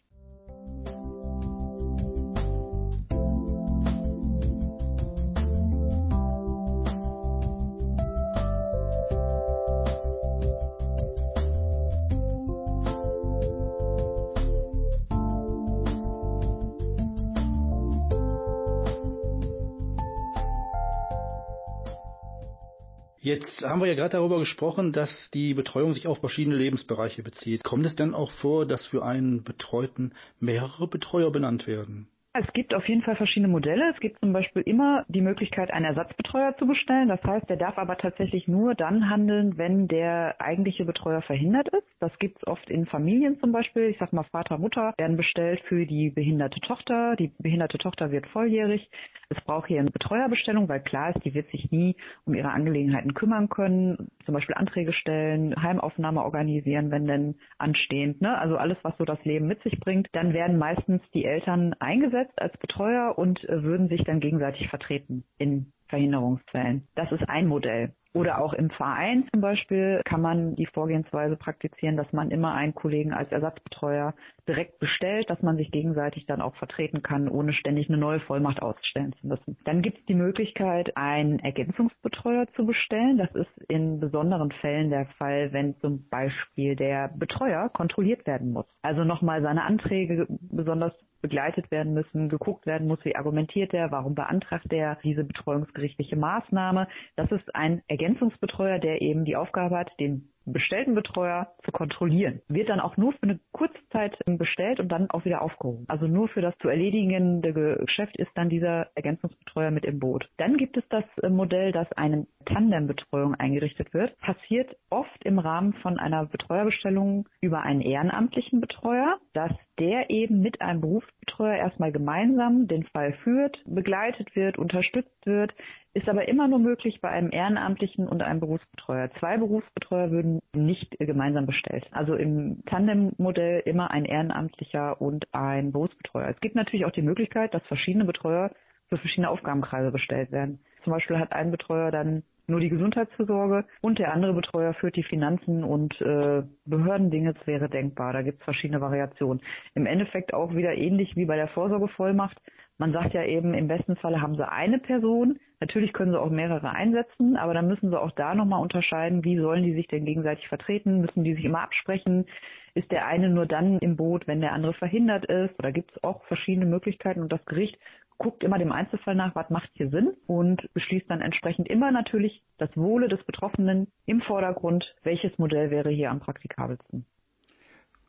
Jetzt 23.23 23.61
haben 23.61 23.79
wir 23.79 23.87
ja 23.87 23.93
gerade 23.93 24.17
darüber 24.17 24.37
gesprochen, 24.37 24.91
dass 24.91 25.09
die 25.33 25.53
Betreuung 25.53 25.93
sich 25.93 26.07
auf 26.07 26.19
verschiedene 26.19 26.57
Lebensbereiche 26.57 27.23
bezieht. 27.23 27.63
Kommt 27.63 27.85
es 27.85 27.95
denn 27.95 28.13
auch 28.13 28.31
vor, 28.31 28.65
dass 28.65 28.85
für 28.85 29.01
einen 29.05 29.45
Betreuten 29.45 30.11
mehrere 30.41 30.89
Betreuer 30.89 31.31
benannt 31.31 31.65
werden? 31.65 32.09
Es 32.35 32.51
gibt 32.53 32.73
auf 32.73 32.89
jeden 32.89 33.03
Fall 33.03 33.15
verschiedene 33.15 33.47
Modelle. 33.47 33.91
Es 33.93 33.99
gibt 33.99 34.19
zum 34.19 34.33
Beispiel 34.33 34.63
immer 34.63 35.05
die 35.07 35.21
Möglichkeit, 35.21 35.69
einen 35.69 35.85
Ersatzbetreuer 35.85 36.57
zu 36.57 36.65
bestellen. 36.65 37.07
Das 37.07 37.23
heißt, 37.23 37.47
der 37.47 37.57
darf 37.57 37.77
aber 37.77 37.95
tatsächlich 37.95 38.47
nur 38.47 38.73
dann 38.73 39.07
handeln, 39.07 39.59
wenn 39.59 39.87
der 39.87 40.41
eigentliche 40.41 40.83
Betreuer 40.83 41.21
verhindert 41.21 41.67
ist. 41.67 41.85
Das 41.99 42.11
gibt 42.17 42.37
es 42.37 42.47
oft 42.47 42.67
in 42.71 42.87
Familien 42.87 43.39
zum 43.39 43.51
Beispiel. 43.51 43.83
Ich 43.83 43.99
sag 43.99 44.13
mal, 44.13 44.23
Vater, 44.23 44.57
Mutter 44.57 44.95
werden 44.97 45.15
bestellt 45.15 45.61
für 45.67 45.85
die 45.85 46.09
behinderte 46.09 46.59
Tochter. 46.61 47.15
Die 47.17 47.31
behinderte 47.37 47.77
Tochter 47.77 48.09
wird 48.09 48.25
volljährig. 48.25 48.89
Es 49.29 49.39
braucht 49.43 49.67
hier 49.67 49.79
eine 49.79 49.91
Betreuerbestellung, 49.91 50.67
weil 50.67 50.79
klar 50.79 51.15
ist, 51.15 51.23
die 51.23 51.35
wird 51.35 51.49
sich 51.51 51.71
nie 51.71 51.95
um 52.25 52.33
ihre 52.33 52.49
Angelegenheiten 52.49 53.13
kümmern 53.13 53.47
können. 53.49 54.09
Zum 54.25 54.33
Beispiel 54.33 54.55
Anträge 54.55 54.93
stellen, 54.93 55.55
Heimaufnahme 55.61 56.23
organisieren, 56.23 56.89
wenn 56.89 57.05
denn 57.05 57.35
anstehend. 57.59 58.21
Ne? 58.21 58.35
Also 58.39 58.57
alles, 58.57 58.77
was 58.81 58.97
so 58.97 59.05
das 59.05 59.23
Leben 59.23 59.45
mit 59.45 59.61
sich 59.61 59.79
bringt. 59.79 60.09
Dann 60.13 60.33
werden 60.33 60.57
meistens 60.57 61.01
die 61.13 61.25
Eltern 61.25 61.75
eingesetzt 61.79 62.22
eingesetzt 62.23 62.41
als 62.41 62.57
Betreuer 62.57 63.17
und 63.17 63.43
äh, 63.49 63.63
würden 63.63 63.89
sich 63.89 64.03
dann 64.03 64.19
gegenseitig 64.19 64.69
vertreten 64.69 65.23
in 65.37 65.71
Verhinderungsfällen. 65.87 66.87
Das 66.95 67.11
ist 67.11 67.27
ein 67.29 67.47
Modell. 67.47 67.93
Oder 68.15 68.39
auch 68.39 68.53
im 68.53 68.69
Verein 68.69 69.27
zum 69.31 69.41
Beispiel 69.41 70.01
kann 70.05 70.21
man 70.21 70.55
die 70.55 70.67
Vorgehensweise 70.67 71.35
praktizieren, 71.35 71.97
dass 71.97 72.11
man 72.13 72.29
immer 72.29 72.53
einen 72.53 72.75
Kollegen 72.75 73.11
als 73.11 73.31
Ersatzbetreuer 73.31 74.13
direkt 74.47 74.77
bestellt, 74.77 75.31
dass 75.31 75.41
man 75.41 75.57
sich 75.57 75.71
gegenseitig 75.71 76.27
dann 76.27 76.39
auch 76.39 76.55
vertreten 76.55 77.01
kann, 77.01 77.27
ohne 77.27 77.53
ständig 77.53 77.89
eine 77.89 77.97
neue 77.97 78.19
Vollmacht 78.19 78.61
ausstellen 78.61 79.13
zu 79.19 79.27
müssen. 79.27 79.57
Dann 79.65 79.81
gibt 79.81 79.97
es 79.97 80.05
die 80.05 80.13
Möglichkeit, 80.13 80.95
einen 80.95 81.39
Ergänzungsbetreuer 81.39 82.45
zu 82.55 82.67
bestellen. 82.67 83.17
Das 83.17 83.33
ist 83.33 83.49
in 83.67 83.99
besonderen 83.99 84.51
Fällen 84.51 84.91
der 84.91 85.07
Fall, 85.17 85.51
wenn 85.51 85.75
zum 85.79 86.07
Beispiel 86.09 86.75
der 86.75 87.07
Betreuer 87.15 87.69
kontrolliert 87.69 88.27
werden 88.27 88.51
muss. 88.51 88.67
Also 88.83 89.03
nochmal 89.03 89.41
seine 89.41 89.63
Anträge 89.63 90.27
besonders 90.29 90.93
begleitet 91.23 91.71
werden 91.71 91.93
müssen, 91.93 92.29
geguckt 92.29 92.67
werden 92.67 92.87
muss, 92.87 93.03
wie 93.03 93.15
argumentiert 93.15 93.73
er, 93.73 93.91
warum 93.91 94.13
beantragt 94.13 94.71
er 94.71 94.97
diese 95.03 95.23
betreuungsgerichtliche 95.23 96.17
Maßnahme. 96.17 96.87
Das 97.15 97.31
ist 97.31 97.55
ein 97.55 97.81
Ergänzungsbetreuer, 97.87 98.77
der 98.77 99.01
eben 99.01 99.23
die 99.23 99.37
Aufgabe 99.37 99.77
hat, 99.77 99.89
den 99.99 100.32
bestellten 100.45 100.95
Betreuer 100.95 101.47
zu 101.63 101.71
kontrollieren. 101.71 102.41
Wird 102.47 102.69
dann 102.69 102.79
auch 102.79 102.97
nur 102.97 103.13
für 103.13 103.23
eine 103.23 103.39
kurze 103.51 103.79
Zeit 103.91 104.17
bestellt 104.25 104.79
und 104.79 104.89
dann 104.89 105.09
auch 105.09 105.25
wieder 105.25 105.41
aufgehoben. 105.41 105.85
Also 105.87 106.07
nur 106.07 106.27
für 106.27 106.41
das 106.41 106.57
zu 106.59 106.67
erledigende 106.67 107.53
Geschäft 107.53 108.17
ist 108.17 108.31
dann 108.35 108.49
dieser 108.49 108.87
Ergänzungsbetreuer 108.95 109.71
mit 109.71 109.85
im 109.85 109.99
Boot. 109.99 110.29
Dann 110.37 110.57
gibt 110.57 110.77
es 110.77 110.83
das 110.89 111.03
äh, 111.21 111.29
Modell, 111.29 111.71
dass 111.71 111.91
eine 111.93 112.27
Tandembetreuung 112.45 113.35
eingerichtet 113.35 113.93
wird. 113.93 114.17
Passiert 114.19 114.75
oft 114.89 115.23
im 115.23 115.39
Rahmen 115.39 115.73
von 115.75 115.97
einer 115.99 116.25
Betreuerbestellung 116.25 117.27
über 117.41 117.61
einen 117.61 117.81
ehrenamtlichen 117.81 118.61
Betreuer, 118.61 119.17
dass 119.33 119.51
der 119.79 120.09
eben 120.09 120.41
mit 120.41 120.61
einem 120.61 120.81
Berufsbetreuer 120.81 121.55
erstmal 121.55 121.91
gemeinsam 121.91 122.67
den 122.67 122.83
Fall 122.83 123.13
führt, 123.23 123.57
begleitet 123.65 124.35
wird, 124.35 124.57
unterstützt 124.57 125.25
wird, 125.25 125.53
ist 125.93 126.09
aber 126.09 126.27
immer 126.27 126.47
nur 126.47 126.59
möglich 126.59 127.01
bei 127.01 127.09
einem 127.09 127.31
Ehrenamtlichen 127.31 128.07
und 128.07 128.23
einem 128.23 128.39
Berufsbetreuer. 128.39 129.11
Zwei 129.19 129.37
Berufsbetreuer 129.37 130.11
würden 130.11 130.41
nicht 130.55 130.97
gemeinsam 130.99 131.45
bestellt. 131.45 131.85
Also 131.91 132.15
im 132.15 132.63
Tandem-Modell 132.65 133.61
immer 133.65 133.91
ein 133.91 134.05
Ehrenamtlicher 134.05 134.99
und 134.99 135.27
ein 135.33 135.71
Berufsbetreuer. 135.71 136.29
Es 136.29 136.39
gibt 136.41 136.55
natürlich 136.55 136.85
auch 136.85 136.91
die 136.91 137.03
Möglichkeit, 137.03 137.53
dass 137.53 137.63
verschiedene 137.67 138.05
Betreuer 138.05 138.51
für 138.89 138.97
verschiedene 138.97 139.29
Aufgabenkreise 139.29 139.91
bestellt 139.91 140.31
werden. 140.31 140.59
Zum 140.83 140.93
Beispiel 140.93 141.19
hat 141.19 141.31
ein 141.31 141.51
Betreuer 141.51 141.91
dann 141.91 142.23
nur 142.47 142.59
die 142.59 142.69
Gesundheitsversorge 142.69 143.65
und 143.81 143.99
der 143.99 144.13
andere 144.13 144.33
Betreuer 144.33 144.73
führt 144.73 144.97
die 144.97 145.03
Finanzen 145.03 145.63
und 145.63 145.99
äh, 146.01 146.43
Behördendinge. 146.65 147.33
Wäre 147.45 147.69
denkbar. 147.69 148.13
Da 148.13 148.21
gibt 148.21 148.39
es 148.39 148.43
verschiedene 148.43 148.81
Variationen. 148.81 149.41
Im 149.75 149.85
Endeffekt 149.85 150.33
auch 150.33 150.53
wieder 150.53 150.73
ähnlich 150.73 151.15
wie 151.15 151.25
bei 151.25 151.35
der 151.35 151.47
Vorsorgevollmacht. 151.47 152.37
Man 152.77 152.91
sagt 152.91 153.13
ja 153.13 153.23
eben, 153.23 153.53
im 153.53 153.67
besten 153.67 153.95
Falle 153.95 154.21
haben 154.21 154.35
sie 154.35 154.47
eine 154.47 154.79
Person. 154.79 155.39
Natürlich 155.59 155.93
können 155.93 156.11
sie 156.11 156.19
auch 156.19 156.29
mehrere 156.29 156.71
einsetzen, 156.71 157.37
aber 157.37 157.53
dann 157.53 157.67
müssen 157.67 157.89
sie 157.89 157.99
auch 157.99 158.11
da 158.11 158.35
nochmal 158.35 158.61
unterscheiden, 158.61 159.23
wie 159.23 159.37
sollen 159.37 159.63
die 159.63 159.73
sich 159.73 159.87
denn 159.87 160.05
gegenseitig 160.05 160.47
vertreten? 160.47 161.01
Müssen 161.01 161.23
die 161.23 161.35
sich 161.35 161.45
immer 161.45 161.61
absprechen? 161.61 162.25
Ist 162.73 162.91
der 162.91 163.05
eine 163.05 163.29
nur 163.29 163.45
dann 163.45 163.77
im 163.79 163.95
Boot, 163.95 164.27
wenn 164.27 164.41
der 164.41 164.53
andere 164.53 164.73
verhindert 164.73 165.25
ist? 165.25 165.57
Oder 165.59 165.71
gibt 165.71 165.91
es 165.91 166.03
auch 166.03 166.23
verschiedene 166.25 166.65
Möglichkeiten 166.65 167.21
und 167.21 167.31
das 167.31 167.45
Gericht 167.45 167.77
guckt 168.17 168.43
immer 168.43 168.57
dem 168.57 168.71
Einzelfall 168.71 169.15
nach, 169.15 169.35
was 169.35 169.49
macht 169.49 169.69
hier 169.73 169.89
Sinn 169.89 170.13
und 170.27 170.67
beschließt 170.73 171.09
dann 171.09 171.21
entsprechend 171.21 171.67
immer 171.67 171.91
natürlich 171.91 172.41
das 172.57 172.69
Wohle 172.75 173.07
des 173.07 173.23
Betroffenen 173.25 173.87
im 174.05 174.21
Vordergrund, 174.21 174.95
welches 175.03 175.37
Modell 175.37 175.71
wäre 175.71 175.89
hier 175.89 176.09
am 176.09 176.19
praktikabelsten. 176.19 177.05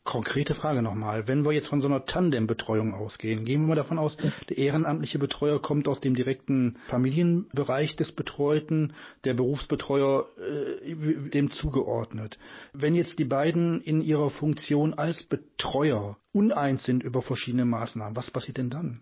Konkrete 0.04 0.54
Frage 0.54 0.82
nochmal. 0.82 1.26
Wenn 1.26 1.46
wir 1.46 1.52
jetzt 1.52 1.68
von 1.68 1.80
so 1.80 1.88
einer 1.88 2.04
Tandembetreuung 2.04 2.92
ausgehen, 2.92 3.46
gehen 3.46 3.62
wir 3.62 3.68
mal 3.68 3.74
davon 3.74 3.98
aus, 3.98 4.18
der 4.50 4.58
ehrenamtliche 4.58 5.18
Betreuer 5.18 5.62
kommt 5.62 5.88
aus 5.88 6.00
dem 6.02 6.14
direkten 6.14 6.76
Familienbereich 6.88 7.96
des 7.96 8.12
Betreuten, 8.12 8.92
der 9.24 9.32
Berufsbetreuer 9.32 10.26
äh, 10.38 11.30
dem 11.30 11.48
zugeordnet. 11.48 12.38
Wenn 12.74 12.94
jetzt 12.94 13.18
die 13.18 13.24
beiden 13.24 13.80
in 13.80 14.02
ihrer 14.02 14.30
Funktion 14.30 14.92
als 14.92 15.22
Betreuer 15.22 16.18
uneins 16.32 16.84
sind 16.84 17.02
über 17.02 17.22
verschiedene 17.22 17.64
Maßnahmen, 17.64 18.14
was 18.14 18.30
passiert 18.30 18.58
denn 18.58 18.68
dann? 18.68 19.00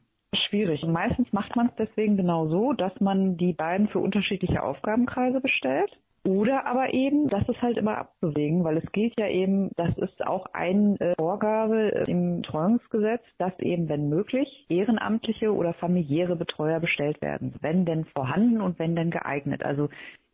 Schwierig. 0.48 0.82
Meistens 0.86 1.32
macht 1.32 1.56
man 1.56 1.66
es 1.66 1.74
deswegen 1.76 2.16
genau 2.16 2.48
so, 2.48 2.74
dass 2.74 2.98
man 3.00 3.36
die 3.36 3.52
beiden 3.54 3.88
für 3.88 3.98
unterschiedliche 3.98 4.62
Aufgabenkreise 4.62 5.40
bestellt. 5.40 5.90
Oder 6.24 6.66
aber 6.66 6.94
eben, 6.94 7.28
das 7.28 7.48
ist 7.48 7.60
halt 7.60 7.76
immer 7.76 7.98
abzuwägen, 7.98 8.62
weil 8.62 8.76
es 8.76 8.92
gilt 8.92 9.18
ja 9.18 9.26
eben, 9.26 9.70
das 9.76 9.96
ist 9.98 10.24
auch 10.24 10.46
eine 10.52 10.96
äh, 11.00 11.14
Vorgabe 11.18 11.92
äh, 11.92 12.10
im 12.10 12.42
Betreuungsgesetz, 12.42 13.22
dass 13.38 13.58
eben, 13.58 13.88
wenn 13.88 14.08
möglich, 14.08 14.66
ehrenamtliche 14.68 15.52
oder 15.52 15.74
familiäre 15.74 16.36
Betreuer 16.36 16.78
bestellt 16.78 17.20
werden, 17.22 17.54
wenn 17.60 17.84
denn 17.84 18.04
vorhanden 18.04 18.60
und 18.60 18.78
wenn 18.78 18.94
denn 18.94 19.10
geeignet. 19.10 19.64
Also 19.64 19.88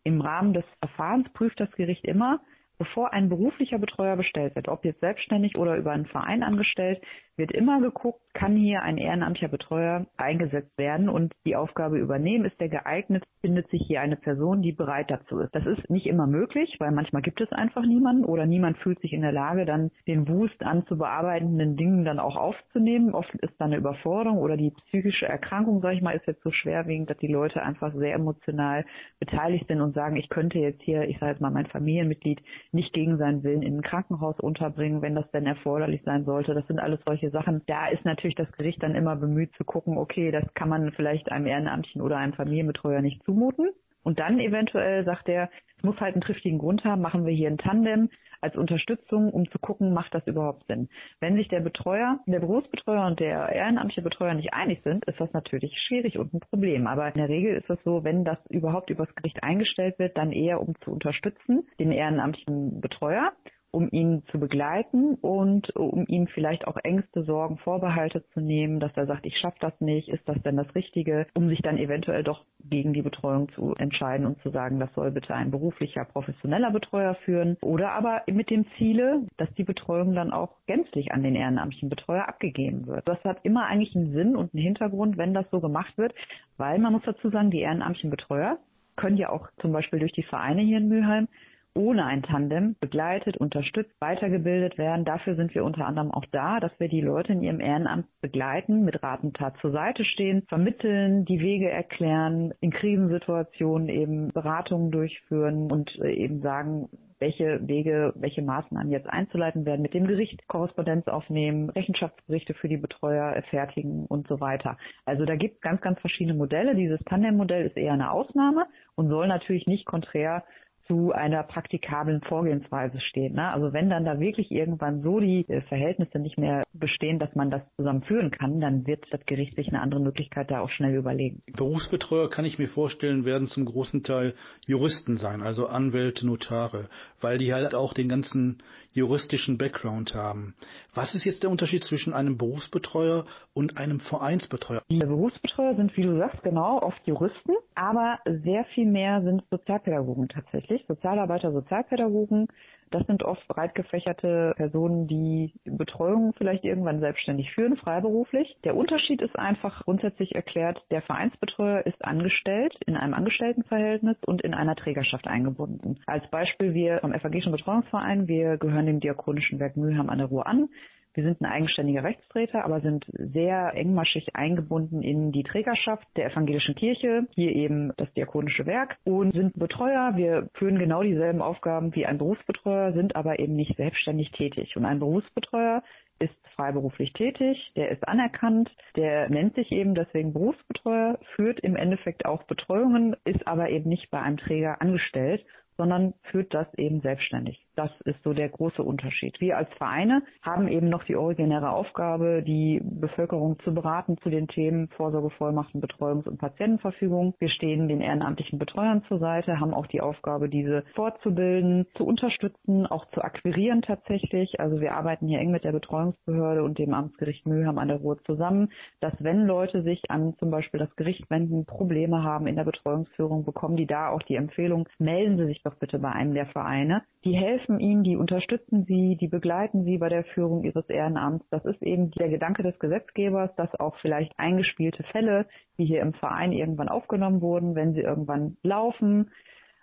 im 0.04 0.20
Rahmen 0.20 0.52
des 0.52 0.64
Verfahrens 0.80 1.26
prüft 1.32 1.58
das 1.58 1.70
Gericht 1.72 2.04
immer, 2.04 2.40
bevor 2.76 3.14
ein 3.14 3.30
beruflicher 3.30 3.78
Betreuer 3.78 4.16
bestellt 4.16 4.56
wird, 4.56 4.68
ob 4.68 4.84
jetzt 4.84 5.00
selbstständig 5.00 5.56
oder 5.56 5.76
über 5.76 5.92
einen 5.92 6.06
Verein 6.06 6.42
angestellt, 6.42 7.00
wird 7.38 7.52
immer 7.52 7.80
geguckt, 7.80 8.20
kann 8.34 8.56
hier 8.56 8.82
ein 8.82 8.98
ehrenamtlicher 8.98 9.48
Betreuer 9.48 10.06
eingesetzt 10.16 10.76
werden 10.76 11.08
und 11.08 11.32
die 11.44 11.56
Aufgabe 11.56 11.98
übernehmen. 11.98 12.44
Ist 12.44 12.60
der 12.60 12.68
geeignet? 12.68 13.24
Findet 13.40 13.68
sich 13.70 13.82
hier 13.86 14.00
eine 14.00 14.16
Person, 14.16 14.62
die 14.62 14.72
bereit 14.72 15.10
dazu 15.10 15.38
ist? 15.38 15.54
Das 15.54 15.66
ist 15.66 15.88
nicht 15.90 16.06
immer 16.06 16.26
möglich, 16.26 16.76
weil 16.78 16.90
manchmal 16.90 17.22
gibt 17.22 17.40
es 17.40 17.50
einfach 17.52 17.82
niemanden 17.82 18.24
oder 18.24 18.46
niemand 18.46 18.78
fühlt 18.78 19.00
sich 19.00 19.12
in 19.12 19.22
der 19.22 19.32
Lage, 19.32 19.64
dann 19.64 19.90
den 20.06 20.28
Wust 20.28 20.62
an 20.62 20.86
zu 20.86 20.98
bearbeitenden 20.98 21.76
Dingen 21.76 22.04
dann 22.04 22.18
auch 22.18 22.36
aufzunehmen. 22.36 23.14
Oft 23.14 23.34
ist 23.36 23.54
da 23.58 23.66
eine 23.66 23.76
Überforderung 23.76 24.38
oder 24.38 24.56
die 24.56 24.72
psychische 24.86 25.26
Erkrankung, 25.26 25.80
sage 25.80 25.96
ich 25.96 26.02
mal, 26.02 26.16
ist 26.16 26.26
jetzt 26.26 26.42
so 26.42 26.50
schwerwiegend, 26.50 27.10
dass 27.10 27.18
die 27.18 27.32
Leute 27.32 27.62
einfach 27.62 27.94
sehr 27.94 28.14
emotional 28.14 28.84
beteiligt 29.20 29.66
sind 29.68 29.80
und 29.80 29.94
sagen, 29.94 30.16
ich 30.16 30.28
könnte 30.28 30.58
jetzt 30.58 30.82
hier, 30.82 31.08
ich 31.08 31.18
sage 31.18 31.32
jetzt 31.32 31.40
mal, 31.40 31.50
mein 31.50 31.66
Familienmitglied 31.66 32.40
nicht 32.72 32.92
gegen 32.92 33.18
seinen 33.18 33.42
Willen 33.42 33.62
in 33.62 33.78
ein 33.78 33.82
Krankenhaus 33.82 34.38
unterbringen, 34.40 35.02
wenn 35.02 35.14
das 35.14 35.30
denn 35.30 35.46
erforderlich 35.46 36.02
sein 36.04 36.24
sollte. 36.24 36.54
Das 36.54 36.66
sind 36.66 36.78
alles 36.78 37.00
solche 37.06 37.27
Sachen. 37.30 37.62
Da 37.66 37.88
ist 37.88 38.04
natürlich 38.04 38.36
das 38.36 38.50
Gericht 38.52 38.82
dann 38.82 38.94
immer 38.94 39.16
bemüht 39.16 39.54
zu 39.56 39.64
gucken, 39.64 39.98
okay, 39.98 40.30
das 40.30 40.44
kann 40.54 40.68
man 40.68 40.92
vielleicht 40.92 41.30
einem 41.30 41.46
Ehrenamtlichen 41.46 42.02
oder 42.02 42.16
einem 42.16 42.32
Familienbetreuer 42.32 43.00
nicht 43.00 43.22
zumuten. 43.24 43.70
Und 44.02 44.18
dann 44.18 44.38
eventuell 44.40 45.04
sagt 45.04 45.28
er, 45.28 45.50
es 45.76 45.82
muss 45.82 46.00
halt 46.00 46.14
einen 46.14 46.22
triftigen 46.22 46.58
Grund 46.58 46.84
haben, 46.84 47.02
machen 47.02 47.26
wir 47.26 47.32
hier 47.32 47.48
ein 47.48 47.58
Tandem 47.58 48.08
als 48.40 48.56
Unterstützung, 48.56 49.30
um 49.32 49.50
zu 49.50 49.58
gucken, 49.58 49.92
macht 49.92 50.14
das 50.14 50.26
überhaupt 50.26 50.64
Sinn. 50.66 50.88
Wenn 51.20 51.36
sich 51.36 51.48
der 51.48 51.60
Betreuer, 51.60 52.20
der 52.26 52.40
Berufsbetreuer 52.40 53.06
und 53.06 53.20
der 53.20 53.48
ehrenamtliche 53.48 54.02
Betreuer 54.02 54.34
nicht 54.34 54.52
einig 54.52 54.80
sind, 54.84 55.04
ist 55.06 55.20
das 55.20 55.32
natürlich 55.32 55.76
schwierig 55.86 56.18
und 56.18 56.32
ein 56.32 56.40
Problem. 56.40 56.86
Aber 56.86 57.08
in 57.08 57.14
der 57.14 57.28
Regel 57.28 57.56
ist 57.56 57.68
es 57.68 57.78
so, 57.84 58.04
wenn 58.04 58.24
das 58.24 58.38
überhaupt 58.48 58.90
übers 58.90 59.12
Gericht 59.14 59.42
eingestellt 59.42 59.98
wird, 59.98 60.16
dann 60.16 60.32
eher 60.32 60.60
um 60.60 60.74
zu 60.82 60.92
unterstützen, 60.92 61.66
den 61.78 61.92
ehrenamtlichen 61.92 62.80
Betreuer 62.80 63.32
um 63.70 63.88
ihn 63.90 64.22
zu 64.30 64.38
begleiten 64.38 65.14
und 65.16 65.74
um 65.76 66.06
ihm 66.06 66.26
vielleicht 66.28 66.66
auch 66.66 66.76
Ängste, 66.82 67.24
Sorgen, 67.24 67.58
Vorbehalte 67.58 68.24
zu 68.32 68.40
nehmen, 68.40 68.80
dass 68.80 68.96
er 68.96 69.06
sagt, 69.06 69.26
ich 69.26 69.36
schaffe 69.38 69.58
das 69.60 69.78
nicht, 69.80 70.08
ist 70.08 70.26
das 70.26 70.40
denn 70.42 70.56
das 70.56 70.74
Richtige, 70.74 71.26
um 71.34 71.48
sich 71.48 71.60
dann 71.60 71.78
eventuell 71.78 72.22
doch 72.22 72.44
gegen 72.64 72.92
die 72.92 73.02
Betreuung 73.02 73.50
zu 73.52 73.74
entscheiden 73.78 74.26
und 74.26 74.40
zu 74.42 74.50
sagen, 74.50 74.80
das 74.80 74.92
soll 74.94 75.10
bitte 75.10 75.34
ein 75.34 75.50
beruflicher, 75.50 76.04
professioneller 76.04 76.70
Betreuer 76.70 77.14
führen 77.24 77.56
oder 77.60 77.92
aber 77.92 78.22
mit 78.26 78.50
dem 78.50 78.64
Ziele, 78.76 79.26
dass 79.36 79.52
die 79.54 79.64
Betreuung 79.64 80.14
dann 80.14 80.32
auch 80.32 80.56
gänzlich 80.66 81.12
an 81.12 81.22
den 81.22 81.34
ehrenamtlichen 81.34 81.90
Betreuer 81.90 82.28
abgegeben 82.28 82.86
wird. 82.86 83.08
Das 83.08 83.22
hat 83.24 83.40
immer 83.42 83.66
eigentlich 83.66 83.94
einen 83.94 84.12
Sinn 84.12 84.36
und 84.36 84.54
einen 84.54 84.62
Hintergrund, 84.62 85.18
wenn 85.18 85.34
das 85.34 85.46
so 85.50 85.60
gemacht 85.60 85.96
wird, 85.98 86.14
weil 86.56 86.78
man 86.78 86.92
muss 86.92 87.02
dazu 87.04 87.28
sagen, 87.30 87.50
die 87.50 87.60
ehrenamtlichen 87.60 88.10
Betreuer 88.10 88.58
können 88.96 89.16
ja 89.16 89.30
auch 89.30 89.48
zum 89.60 89.72
Beispiel 89.72 90.00
durch 90.00 90.12
die 90.12 90.24
Vereine 90.24 90.62
hier 90.62 90.78
in 90.78 90.88
Mülheim 90.88 91.28
ohne 91.74 92.04
ein 92.04 92.22
Tandem 92.22 92.76
begleitet, 92.80 93.36
unterstützt, 93.36 93.94
weitergebildet 94.00 94.78
werden. 94.78 95.04
Dafür 95.04 95.36
sind 95.36 95.54
wir 95.54 95.64
unter 95.64 95.86
anderem 95.86 96.10
auch 96.10 96.24
da, 96.32 96.60
dass 96.60 96.72
wir 96.78 96.88
die 96.88 97.00
Leute 97.00 97.32
in 97.32 97.42
ihrem 97.42 97.60
Ehrenamt 97.60 98.06
begleiten, 98.20 98.84
mit 98.84 99.02
Rat 99.02 99.22
und 99.22 99.36
Tat 99.36 99.56
zur 99.60 99.70
Seite 99.70 100.04
stehen, 100.04 100.42
vermitteln, 100.48 101.24
die 101.24 101.40
Wege 101.40 101.70
erklären, 101.70 102.52
in 102.60 102.70
Krisensituationen 102.70 103.88
eben 103.88 104.28
Beratungen 104.28 104.90
durchführen 104.90 105.70
und 105.70 105.96
äh, 106.00 106.12
eben 106.12 106.40
sagen, 106.40 106.88
welche 107.20 107.66
Wege, 107.66 108.12
welche 108.16 108.42
Maßnahmen 108.42 108.90
jetzt 108.90 109.08
einzuleiten 109.08 109.64
werden, 109.64 109.82
mit 109.82 109.94
dem 109.94 110.06
Gericht 110.06 110.46
Korrespondenz 110.48 111.08
aufnehmen, 111.08 111.70
Rechenschaftsberichte 111.70 112.54
für 112.54 112.68
die 112.68 112.76
Betreuer 112.76 113.42
fertigen 113.50 114.06
und 114.06 114.28
so 114.28 114.40
weiter. 114.40 114.76
Also 115.04 115.24
da 115.24 115.36
gibt 115.36 115.56
es 115.56 115.60
ganz, 115.60 115.80
ganz 115.80 115.98
verschiedene 116.00 116.36
Modelle. 116.36 116.74
Dieses 116.74 117.00
Tandem-Modell 117.04 117.66
ist 117.66 117.76
eher 117.76 117.92
eine 117.92 118.12
Ausnahme 118.12 118.66
und 118.94 119.08
soll 119.08 119.26
natürlich 119.26 119.66
nicht 119.66 119.84
konträr 119.84 120.44
zu 120.88 121.12
einer 121.12 121.42
praktikablen 121.42 122.22
Vorgehensweise 122.22 123.00
steht. 123.00 123.34
Ne? 123.34 123.52
Also 123.52 123.72
wenn 123.72 123.90
dann 123.90 124.04
da 124.04 124.18
wirklich 124.18 124.50
irgendwann 124.50 125.02
so 125.02 125.20
die 125.20 125.46
äh, 125.48 125.60
Verhältnisse 125.62 126.18
nicht 126.18 126.38
mehr 126.38 126.62
bestehen, 126.72 127.18
dass 127.18 127.34
man 127.34 127.50
das 127.50 127.62
zusammen 127.76 128.02
führen 128.02 128.30
kann, 128.30 128.60
dann 128.60 128.86
wird 128.86 129.04
das 129.10 129.24
Gericht 129.26 129.54
sich 129.56 129.68
eine 129.68 129.80
andere 129.80 130.00
Möglichkeit 130.00 130.50
da 130.50 130.60
auch 130.60 130.70
schnell 130.70 130.94
überlegen. 130.94 131.42
Berufsbetreuer 131.56 132.30
kann 132.30 132.44
ich 132.44 132.58
mir 132.58 132.68
vorstellen, 132.68 133.24
werden 133.24 133.48
zum 133.48 133.66
großen 133.66 134.02
Teil 134.02 134.34
Juristen 134.66 135.18
sein, 135.18 135.42
also 135.42 135.66
Anwälte, 135.66 136.26
Notare, 136.26 136.88
weil 137.20 137.38
die 137.38 137.52
halt 137.52 137.74
auch 137.74 137.92
den 137.92 138.08
ganzen 138.08 138.58
juristischen 138.92 139.58
Background 139.58 140.14
haben. 140.14 140.54
Was 140.94 141.14
ist 141.14 141.24
jetzt 141.24 141.42
der 141.42 141.50
Unterschied 141.50 141.84
zwischen 141.84 142.12
einem 142.12 142.38
Berufsbetreuer 142.38 143.26
und 143.54 143.76
einem 143.76 144.00
Vereinsbetreuer? 144.00 144.82
Die 144.88 144.98
Berufsbetreuer 144.98 145.76
sind, 145.76 145.96
wie 145.96 146.02
du 146.02 146.16
sagst, 146.18 146.42
genau 146.42 146.80
oft 146.80 147.00
Juristen, 147.06 147.52
aber 147.74 148.18
sehr 148.24 148.64
viel 148.74 148.86
mehr 148.86 149.22
sind 149.22 149.42
Sozialpädagogen 149.50 150.28
tatsächlich. 150.28 150.77
Sozialarbeiter, 150.86 151.52
Sozialpädagogen, 151.52 152.48
das 152.90 153.06
sind 153.06 153.22
oft 153.22 153.46
breit 153.48 153.74
gefächerte 153.74 154.54
Personen, 154.56 155.06
die 155.06 155.52
Betreuung 155.64 156.32
vielleicht 156.38 156.64
irgendwann 156.64 157.00
selbstständig 157.00 157.52
führen, 157.52 157.76
freiberuflich. 157.76 158.56
Der 158.64 158.76
Unterschied 158.76 159.20
ist 159.20 159.38
einfach 159.38 159.84
grundsätzlich 159.84 160.34
erklärt, 160.34 160.82
der 160.90 161.02
Vereinsbetreuer 161.02 161.84
ist 161.86 162.02
angestellt 162.04 162.74
in 162.86 162.96
einem 162.96 163.14
Angestelltenverhältnis 163.14 164.16
und 164.24 164.42
in 164.42 164.54
einer 164.54 164.76
Trägerschaft 164.76 165.26
eingebunden. 165.26 166.00
Als 166.06 166.28
Beispiel 166.30 166.74
wir 166.74 167.00
vom 167.00 167.12
Evangelischen 167.12 167.52
Betreuungsverein, 167.52 168.26
wir 168.28 168.56
gehören 168.56 168.86
dem 168.86 169.00
Diakonischen 169.00 169.58
Werk 169.58 169.76
Mülheim 169.76 170.08
an 170.08 170.18
der 170.18 170.28
Ruhr 170.28 170.46
an. 170.46 170.68
Wir 171.18 171.24
sind 171.24 171.40
ein 171.40 171.50
eigenständiger 171.50 172.04
Rechtsträger, 172.04 172.64
aber 172.64 172.80
sind 172.80 173.04
sehr 173.12 173.72
engmaschig 173.74 174.36
eingebunden 174.36 175.02
in 175.02 175.32
die 175.32 175.42
Trägerschaft 175.42 176.06
der 176.14 176.30
evangelischen 176.30 176.76
Kirche, 176.76 177.26
hier 177.34 177.56
eben 177.56 177.92
das 177.96 178.08
diakonische 178.12 178.66
Werk 178.66 178.98
und 179.02 179.34
sind 179.34 179.58
Betreuer. 179.58 180.12
Wir 180.14 180.48
führen 180.54 180.78
genau 180.78 181.02
dieselben 181.02 181.42
Aufgaben 181.42 181.92
wie 181.96 182.06
ein 182.06 182.18
Berufsbetreuer, 182.18 182.92
sind 182.92 183.16
aber 183.16 183.40
eben 183.40 183.56
nicht 183.56 183.76
selbstständig 183.76 184.30
tätig. 184.30 184.76
Und 184.76 184.84
ein 184.84 185.00
Berufsbetreuer 185.00 185.82
ist 186.20 186.36
freiberuflich 186.54 187.12
tätig, 187.14 187.72
der 187.74 187.88
ist 187.88 188.06
anerkannt, 188.06 188.70
der 188.94 189.28
nennt 189.28 189.56
sich 189.56 189.72
eben 189.72 189.96
deswegen 189.96 190.32
Berufsbetreuer, 190.32 191.18
führt 191.34 191.58
im 191.58 191.74
Endeffekt 191.74 192.26
auch 192.26 192.44
Betreuungen, 192.44 193.16
ist 193.24 193.44
aber 193.44 193.70
eben 193.70 193.88
nicht 193.88 194.08
bei 194.12 194.20
einem 194.20 194.36
Träger 194.36 194.80
angestellt 194.80 195.44
sondern 195.78 196.12
führt 196.24 196.52
das 196.52 196.66
eben 196.74 197.00
selbstständig. 197.00 197.64
Das 197.78 197.92
ist 198.00 198.20
so 198.24 198.32
der 198.32 198.48
große 198.48 198.82
Unterschied. 198.82 199.40
Wir 199.40 199.56
als 199.56 199.72
Vereine 199.74 200.22
haben 200.42 200.66
eben 200.66 200.88
noch 200.88 201.04
die 201.04 201.14
originäre 201.14 201.70
Aufgabe, 201.70 202.42
die 202.42 202.80
Bevölkerung 202.82 203.56
zu 203.60 203.72
beraten 203.72 204.18
zu 204.18 204.30
den 204.30 204.48
Themen 204.48 204.88
Vorsorgevollmachten, 204.96 205.80
Betreuungs- 205.80 206.28
und 206.28 206.38
Patientenverfügung. 206.38 207.34
Wir 207.38 207.50
stehen 207.50 207.86
den 207.86 208.00
ehrenamtlichen 208.00 208.58
Betreuern 208.58 209.04
zur 209.06 209.20
Seite, 209.20 209.60
haben 209.60 209.74
auch 209.74 209.86
die 209.86 210.00
Aufgabe, 210.00 210.48
diese 210.48 210.82
fortzubilden, 210.96 211.86
zu 211.94 212.04
unterstützen, 212.04 212.84
auch 212.84 213.08
zu 213.12 213.22
akquirieren 213.22 213.82
tatsächlich. 213.82 214.58
Also 214.58 214.80
wir 214.80 214.94
arbeiten 214.94 215.28
hier 215.28 215.38
eng 215.38 215.52
mit 215.52 215.62
der 215.62 215.70
Betreuungsbehörde 215.70 216.64
und 216.64 216.80
dem 216.80 216.92
Amtsgericht 216.94 217.46
Mülheim 217.46 217.78
an 217.78 217.86
der 217.86 217.98
Ruhr 217.98 218.18
zusammen, 218.24 218.72
dass 218.98 219.14
wenn 219.20 219.46
Leute 219.46 219.84
sich 219.84 220.10
an 220.10 220.34
zum 220.40 220.50
Beispiel 220.50 220.80
das 220.80 220.96
Gericht 220.96 221.30
wenden, 221.30 221.64
Probleme 221.64 222.24
haben 222.24 222.48
in 222.48 222.56
der 222.56 222.64
Betreuungsführung, 222.64 223.44
bekommen 223.44 223.76
die 223.76 223.86
da 223.86 224.08
auch 224.08 224.22
die 224.24 224.34
Empfehlung, 224.34 224.88
melden 224.98 225.38
Sie 225.38 225.46
sich 225.46 225.62
doch 225.62 225.76
bitte 225.76 226.00
bei 226.00 226.10
einem 226.10 226.34
der 226.34 226.46
Vereine. 226.46 227.02
Die 227.28 227.36
helfen 227.36 227.78
ihnen, 227.78 228.04
die 228.04 228.16
unterstützen 228.16 228.86
sie, 228.86 229.14
die 229.20 229.28
begleiten 229.28 229.84
sie 229.84 229.98
bei 229.98 230.08
der 230.08 230.24
Führung 230.24 230.64
ihres 230.64 230.88
Ehrenamts. 230.88 231.46
Das 231.50 231.62
ist 231.66 231.82
eben 231.82 232.10
der 232.12 232.30
Gedanke 232.30 232.62
des 232.62 232.78
Gesetzgebers, 232.78 233.54
dass 233.54 233.78
auch 233.78 233.96
vielleicht 234.00 234.32
eingespielte 234.38 235.02
Fälle, 235.02 235.44
die 235.76 235.84
hier 235.84 236.00
im 236.00 236.14
Verein 236.14 236.52
irgendwann 236.52 236.88
aufgenommen 236.88 237.42
wurden, 237.42 237.74
wenn 237.74 237.92
sie 237.92 238.00
irgendwann 238.00 238.56
laufen, 238.62 239.30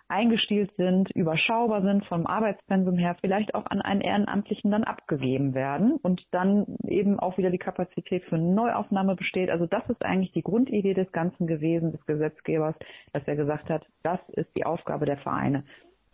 eingestielt 0.08 0.72
sind, 0.76 1.08
überschaubar 1.12 1.82
sind 1.82 2.04
vom 2.06 2.26
Arbeitspensum 2.26 2.98
her, 2.98 3.16
vielleicht 3.20 3.54
auch 3.54 3.66
an 3.66 3.80
einen 3.80 4.00
Ehrenamtlichen 4.00 4.72
dann 4.72 4.82
abgegeben 4.82 5.54
werden 5.54 6.00
und 6.02 6.22
dann 6.32 6.66
eben 6.88 7.20
auch 7.20 7.38
wieder 7.38 7.50
die 7.50 7.58
Kapazität 7.58 8.24
für 8.24 8.34
eine 8.34 8.52
Neuaufnahme 8.54 9.14
besteht. 9.14 9.50
Also 9.50 9.66
das 9.66 9.88
ist 9.88 10.02
eigentlich 10.04 10.32
die 10.32 10.42
Grundidee 10.42 10.94
des 10.94 11.12
Ganzen 11.12 11.46
gewesen, 11.46 11.92
des 11.92 12.04
Gesetzgebers, 12.06 12.74
dass 13.12 13.22
er 13.26 13.36
gesagt 13.36 13.70
hat, 13.70 13.86
das 14.02 14.18
ist 14.30 14.50
die 14.56 14.66
Aufgabe 14.66 15.06
der 15.06 15.18
Vereine. 15.18 15.62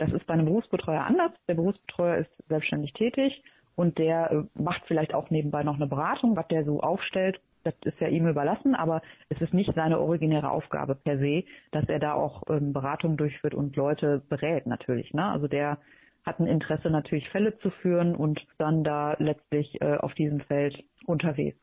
Das 0.02 0.12
ist 0.12 0.26
bei 0.26 0.34
einem 0.34 0.46
Berufsbetreuer 0.46 1.04
anders. 1.04 1.30
Der 1.46 1.54
Berufsbetreuer 1.54 2.16
ist 2.16 2.48
selbstständig 2.48 2.92
tätig 2.92 3.40
und 3.76 3.98
der 3.98 4.32
äh, 4.32 4.60
macht 4.60 4.82
vielleicht 4.88 5.14
auch 5.14 5.30
nebenbei 5.30 5.62
noch 5.62 5.76
eine 5.76 5.86
Beratung, 5.86 6.34
was 6.34 6.48
der 6.48 6.64
so 6.64 6.80
aufstellt, 6.80 7.40
das 7.62 7.74
ist 7.84 8.00
ja 8.00 8.08
ihm 8.08 8.26
überlassen, 8.26 8.74
aber 8.74 9.00
es 9.28 9.40
ist 9.40 9.54
nicht 9.54 9.72
seine 9.76 10.00
originäre 10.00 10.50
Aufgabe 10.50 10.96
per 10.96 11.18
se, 11.18 11.44
dass 11.70 11.88
er 11.88 12.00
da 12.00 12.14
auch 12.14 12.42
ähm, 12.48 12.72
Beratungen 12.72 13.16
durchführt 13.16 13.54
und 13.54 13.76
Leute 13.76 14.20
berät 14.28 14.66
natürlich. 14.66 15.14
Ne? 15.14 15.24
Also 15.24 15.46
der 15.46 15.78
hat 16.26 16.40
ein 16.40 16.48
Interesse 16.48 16.90
natürlich 16.90 17.28
Fälle 17.28 17.56
zu 17.58 17.70
führen 17.70 18.16
und 18.16 18.44
dann 18.58 18.82
da 18.82 19.14
letztlich 19.20 19.80
äh, 19.80 19.98
auf 19.98 20.14
diesem 20.14 20.40
Feld 20.40 20.82
unterwegs. 21.06 21.58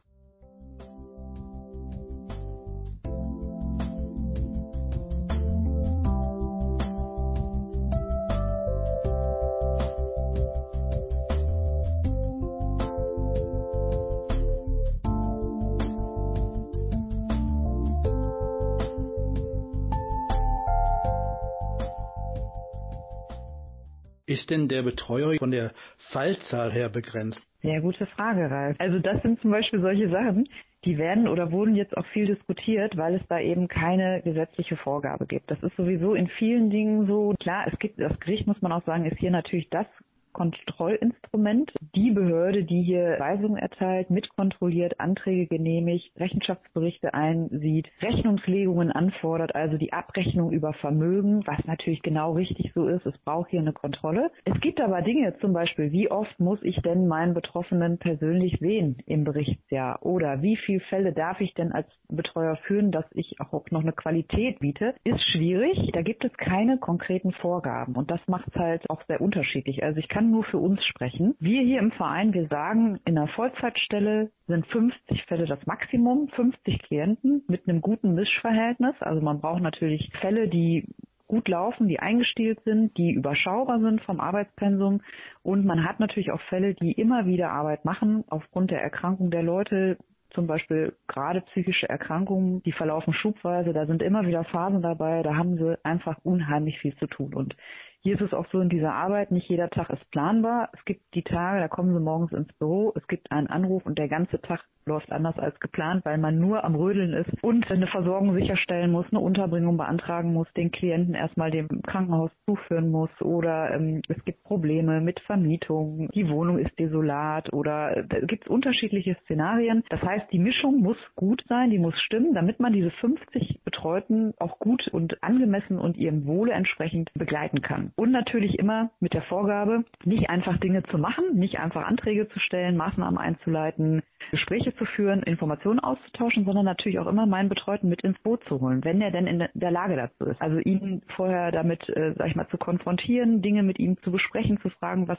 Denn 24.50 24.68
der 24.68 24.84
Betreuer 24.84 25.36
von 25.38 25.52
der 25.52 25.72
Fallzahl 26.12 26.72
her 26.72 26.90
begrenzt? 26.90 27.46
Sehr 27.62 27.82
gute 27.82 28.06
Frage, 28.08 28.50
Ralf. 28.50 28.78
Also 28.80 29.00
das 29.00 29.22
sind 29.22 29.40
zum 29.42 29.52
Beispiel 29.52 29.82
solche 29.82 30.10
Sachen, 30.10 30.48
die 30.86 30.98
werden 30.98 31.28
oder 31.28 31.52
wurden 31.52 31.76
jetzt 31.76 31.96
auch 31.98 32.06
viel 32.08 32.26
diskutiert, 32.26 32.96
weil 32.96 33.16
es 33.16 33.22
da 33.28 33.40
eben 33.40 33.68
keine 33.68 34.22
gesetzliche 34.22 34.78
Vorgabe 34.78 35.26
gibt. 35.26 35.52
Das 35.52 35.62
ist 35.62 35.76
sowieso 35.76 36.14
in 36.14 36.28
vielen 36.28 36.70
Dingen 36.70 37.06
so. 37.06 37.34
Klar, 37.40 37.68
es 37.72 37.78
gibt, 37.80 38.00
das 38.00 38.18
Gericht 38.22 38.48
muss 38.48 38.62
man 38.62 38.72
auch 38.72 38.86
sagen, 38.86 39.06
ist 39.06 39.20
hier 39.20 39.32
natürlich 39.32 39.70
das 39.70 39.88
Kontrollinstrument. 40.34 41.72
Die 41.96 42.12
Behörde, 42.12 42.64
die 42.64 42.82
hier 42.82 43.18
Weisungen 43.20 43.58
erteilt, 43.58 44.10
mitkontrolliert, 44.10 45.00
Anträge 45.00 45.48
genehmigt, 45.48 46.12
Rechenschaftsberichte 46.20 47.14
einsieht, 47.14 47.88
Rechnungslegungen 48.02 48.92
anfordert, 48.92 49.56
also 49.56 49.78
die 49.78 49.94
Abrechnung 49.94 50.52
über 50.52 50.74
Vermögen, 50.74 51.46
was 51.46 51.64
natürlich 51.66 52.02
genau 52.02 52.34
richtig 52.34 52.72
so 52.74 52.88
ist. 52.88 53.06
Es 53.06 53.18
braucht 53.20 53.50
hier 53.50 53.60
eine 53.60 53.74
Kontrolle. 53.74 54.32
Es 54.46 54.60
gibt 54.62 54.82
aber 54.82 55.02
Dinge, 55.02 55.38
zum 55.40 55.54
Beispiel, 55.54 55.92
wie 55.92 56.12
oft 56.12 56.40
muss 56.40 56.60
ich 56.62 56.76
denn 56.82 57.08
meinen 57.08 57.34
Betroffenen 57.34 57.98
persönlich 57.98 58.58
sehen 58.60 58.98
im 59.06 59.24
Berichtsjahr? 59.24 60.04
Oder 60.06 60.42
wie 60.42 60.58
viele 60.58 60.82
Fälle 60.82 61.14
darf 61.14 61.42
ich 61.42 61.54
denn 61.54 61.72
als 61.72 61.88
Betreuer 62.10 62.58
führen, 62.68 62.92
dass 62.92 63.06
ich 63.14 63.40
auch 63.40 63.70
noch 63.72 63.82
eine 63.82 63.94
Qualität 63.94 64.60
biete? 64.60 64.96
Ist 65.04 65.24
schwierig. 65.32 65.92
Da 65.94 66.02
gibt 66.02 66.24
es 66.26 66.34
keine 66.34 66.78
konkreten 66.78 67.32
Vorgaben. 67.32 67.96
Und 67.96 68.12
das 68.12 68.20
macht 68.28 68.48
es 68.50 68.56
halt 68.56 68.90
auch 68.90 69.02
sehr 69.08 69.22
unterschiedlich. 69.22 69.84
Also 69.84 70.00
ich 70.00 70.08
kann 70.10 70.19
nur 70.22 70.44
für 70.44 70.58
uns 70.58 70.84
sprechen. 70.86 71.36
Wir 71.40 71.62
hier 71.62 71.80
im 71.80 71.92
Verein, 71.92 72.34
wir 72.34 72.48
sagen, 72.48 73.00
in 73.06 73.18
einer 73.18 73.28
Vollzeitstelle 73.30 74.32
sind 74.48 74.68
50 74.68 75.24
Fälle 75.26 75.46
das 75.46 75.66
Maximum, 75.66 76.28
50 76.30 76.80
Klienten 76.84 77.44
mit 77.48 77.68
einem 77.68 77.82
guten 77.82 78.16
Mischverhältnis. 78.16 78.96
Also 79.00 79.22
man 79.22 79.40
braucht 79.40 79.62
natürlich 79.62 80.12
Fälle, 80.20 80.48
die 80.48 80.88
gut 81.30 81.48
laufen, 81.48 81.88
die 81.88 82.00
eingestielt 82.00 82.60
sind, 82.66 82.98
die 82.98 83.12
überschaubar 83.12 83.80
sind 83.80 84.02
vom 84.02 84.20
Arbeitspensum. 84.20 85.02
Und 85.44 85.66
man 85.66 85.88
hat 85.88 86.00
natürlich 86.00 86.32
auch 86.32 86.42
Fälle, 86.50 86.74
die 86.74 86.92
immer 86.92 87.26
wieder 87.26 87.52
Arbeit 87.52 87.86
machen 87.86 88.26
aufgrund 88.28 88.72
der 88.72 88.82
Erkrankung 88.82 89.32
der 89.32 89.44
Leute. 89.44 89.98
Zum 90.32 90.48
Beispiel 90.48 90.94
gerade 91.08 91.42
psychische 91.42 91.88
Erkrankungen, 91.88 92.62
die 92.64 92.72
verlaufen 92.72 93.14
schubweise, 93.14 93.74
da 93.74 93.86
sind 93.88 94.04
immer 94.04 94.28
wieder 94.28 94.44
Phasen 94.44 94.82
dabei, 94.82 95.24
da 95.24 95.36
haben 95.36 95.58
sie 95.58 95.78
einfach 95.84 96.18
unheimlich 96.24 96.80
viel 96.80 96.96
zu 96.98 97.08
tun. 97.08 97.34
Und 97.34 97.56
hier 98.02 98.16
ist 98.16 98.22
es 98.22 98.34
auch 98.34 98.46
so 98.52 98.62
in 98.62 98.70
dieser 98.70 98.94
Arbeit, 98.94 99.32
nicht 99.32 99.50
jeder 99.50 99.70
Tag 99.70 99.90
ist 99.90 100.10
planbar. 100.12 100.70
Es 100.74 100.86
gibt 100.86 101.02
die 101.14 101.24
Tage, 101.24 101.60
da 101.60 101.68
kommen 101.68 101.94
sie 101.94 102.00
morgens 102.00 102.32
ins 102.32 102.52
Büro, 102.54 102.94
es 102.96 103.06
gibt 103.08 103.32
einen 103.32 103.48
Anruf 103.48 103.86
und 103.86 103.98
der 104.00 104.08
ganze 104.08 104.42
Tag 104.42 104.64
läuft 104.86 105.12
anders 105.12 105.38
als 105.38 105.60
geplant, 105.60 106.04
weil 106.04 106.18
man 106.18 106.40
nur 106.40 106.64
am 106.64 106.76
Rödeln 106.76 107.14
ist 107.14 107.30
und 107.44 107.70
eine 107.70 107.88
Versorgung 107.88 108.34
sicherstellen 108.34 108.92
muss, 108.92 109.06
eine 109.12 109.20
Unterbringung 109.20 109.78
beantragen 109.78 110.34
muss, 110.34 110.48
den 110.54 110.72
Klienten 110.72 111.14
erstmal 111.14 111.52
dem 111.52 111.68
Krankenhaus 111.84 112.32
zuführen 112.46 112.90
muss 112.90 113.10
oder 113.22 113.72
ähm, 113.72 114.02
es 114.08 114.24
gibt 114.26 114.44
Probleme 114.44 115.00
mit 115.00 115.20
Vermietung, 115.22 116.10
die 116.16 116.28
Wohnung 116.30 116.58
ist 116.58 116.78
desolat 116.80 117.54
oder 117.54 117.98
äh, 117.98 118.04
da 118.08 118.20
gibt 118.22 118.46
es 118.46 118.50
unterschiedliche 118.50 119.16
Szenarien. 119.24 119.84
Das 119.90 120.02
heißt, 120.02 120.32
die 120.32 120.40
Mischung 120.40 120.82
muss 120.82 120.98
gut 121.16 121.44
sein, 121.48 121.70
die 121.70 121.80
muss 121.80 122.00
stimmen, 122.02 122.34
damit 122.34 122.60
man 122.60 122.74
diese 122.74 122.92
50 122.92 123.62
Betreuten 123.64 124.34
auch 124.40 124.58
gut 124.60 124.88
und 124.88 125.22
angemessen 125.22 125.78
und 125.78 125.98
ihrem 125.98 126.26
Wohle 126.26 126.54
entsprechend 126.54 127.12
begleiten 127.14 127.62
kann. 127.62 127.89
Und 127.96 128.12
natürlich 128.12 128.60
immer 128.60 128.92
mit 129.00 129.14
der 129.14 129.22
Vorgabe, 129.24 129.84
nicht 130.04 130.30
einfach 130.30 130.58
Dinge 130.58 130.84
zu 130.84 130.98
machen, 130.98 131.36
nicht 131.36 131.60
einfach 131.60 131.88
Anträge 131.88 132.28
zu 132.30 132.40
stellen, 132.40 132.78
Maßnahmen 132.78 133.18
einzuleiten, 133.18 134.02
Gespräche 134.32 134.76
zu 134.76 134.86
führen, 134.86 135.24
Informationen 135.24 135.80
auszutauschen, 135.80 136.46
sondern 136.46 136.66
natürlich 136.66 137.00
auch 137.00 137.08
immer 137.08 137.26
meinen 137.26 137.50
Betreuten 137.50 137.90
mit 137.90 138.02
ins 138.02 138.20
Boot 138.20 138.44
zu 138.46 138.60
holen, 138.60 138.84
wenn 138.84 139.02
er 139.02 139.12
denn 139.12 139.28
in 139.28 139.48
der 139.54 139.72
Lage 139.72 139.96
dazu 139.96 140.26
ist. 140.30 140.42
Also 140.42 140.60
ihn 140.60 141.02
vorher 141.16 141.52
damit, 141.52 141.88
äh, 141.90 142.14
sag 142.18 142.28
ich 142.28 142.36
mal, 142.36 142.48
zu 142.50 142.58
konfrontieren, 142.58 143.42
Dinge 143.42 143.64
mit 143.64 143.80
ihm 143.80 143.98
zu 144.04 144.12
besprechen, 144.12 144.60
zu 144.62 144.70
fragen, 144.70 145.08
was 145.08 145.18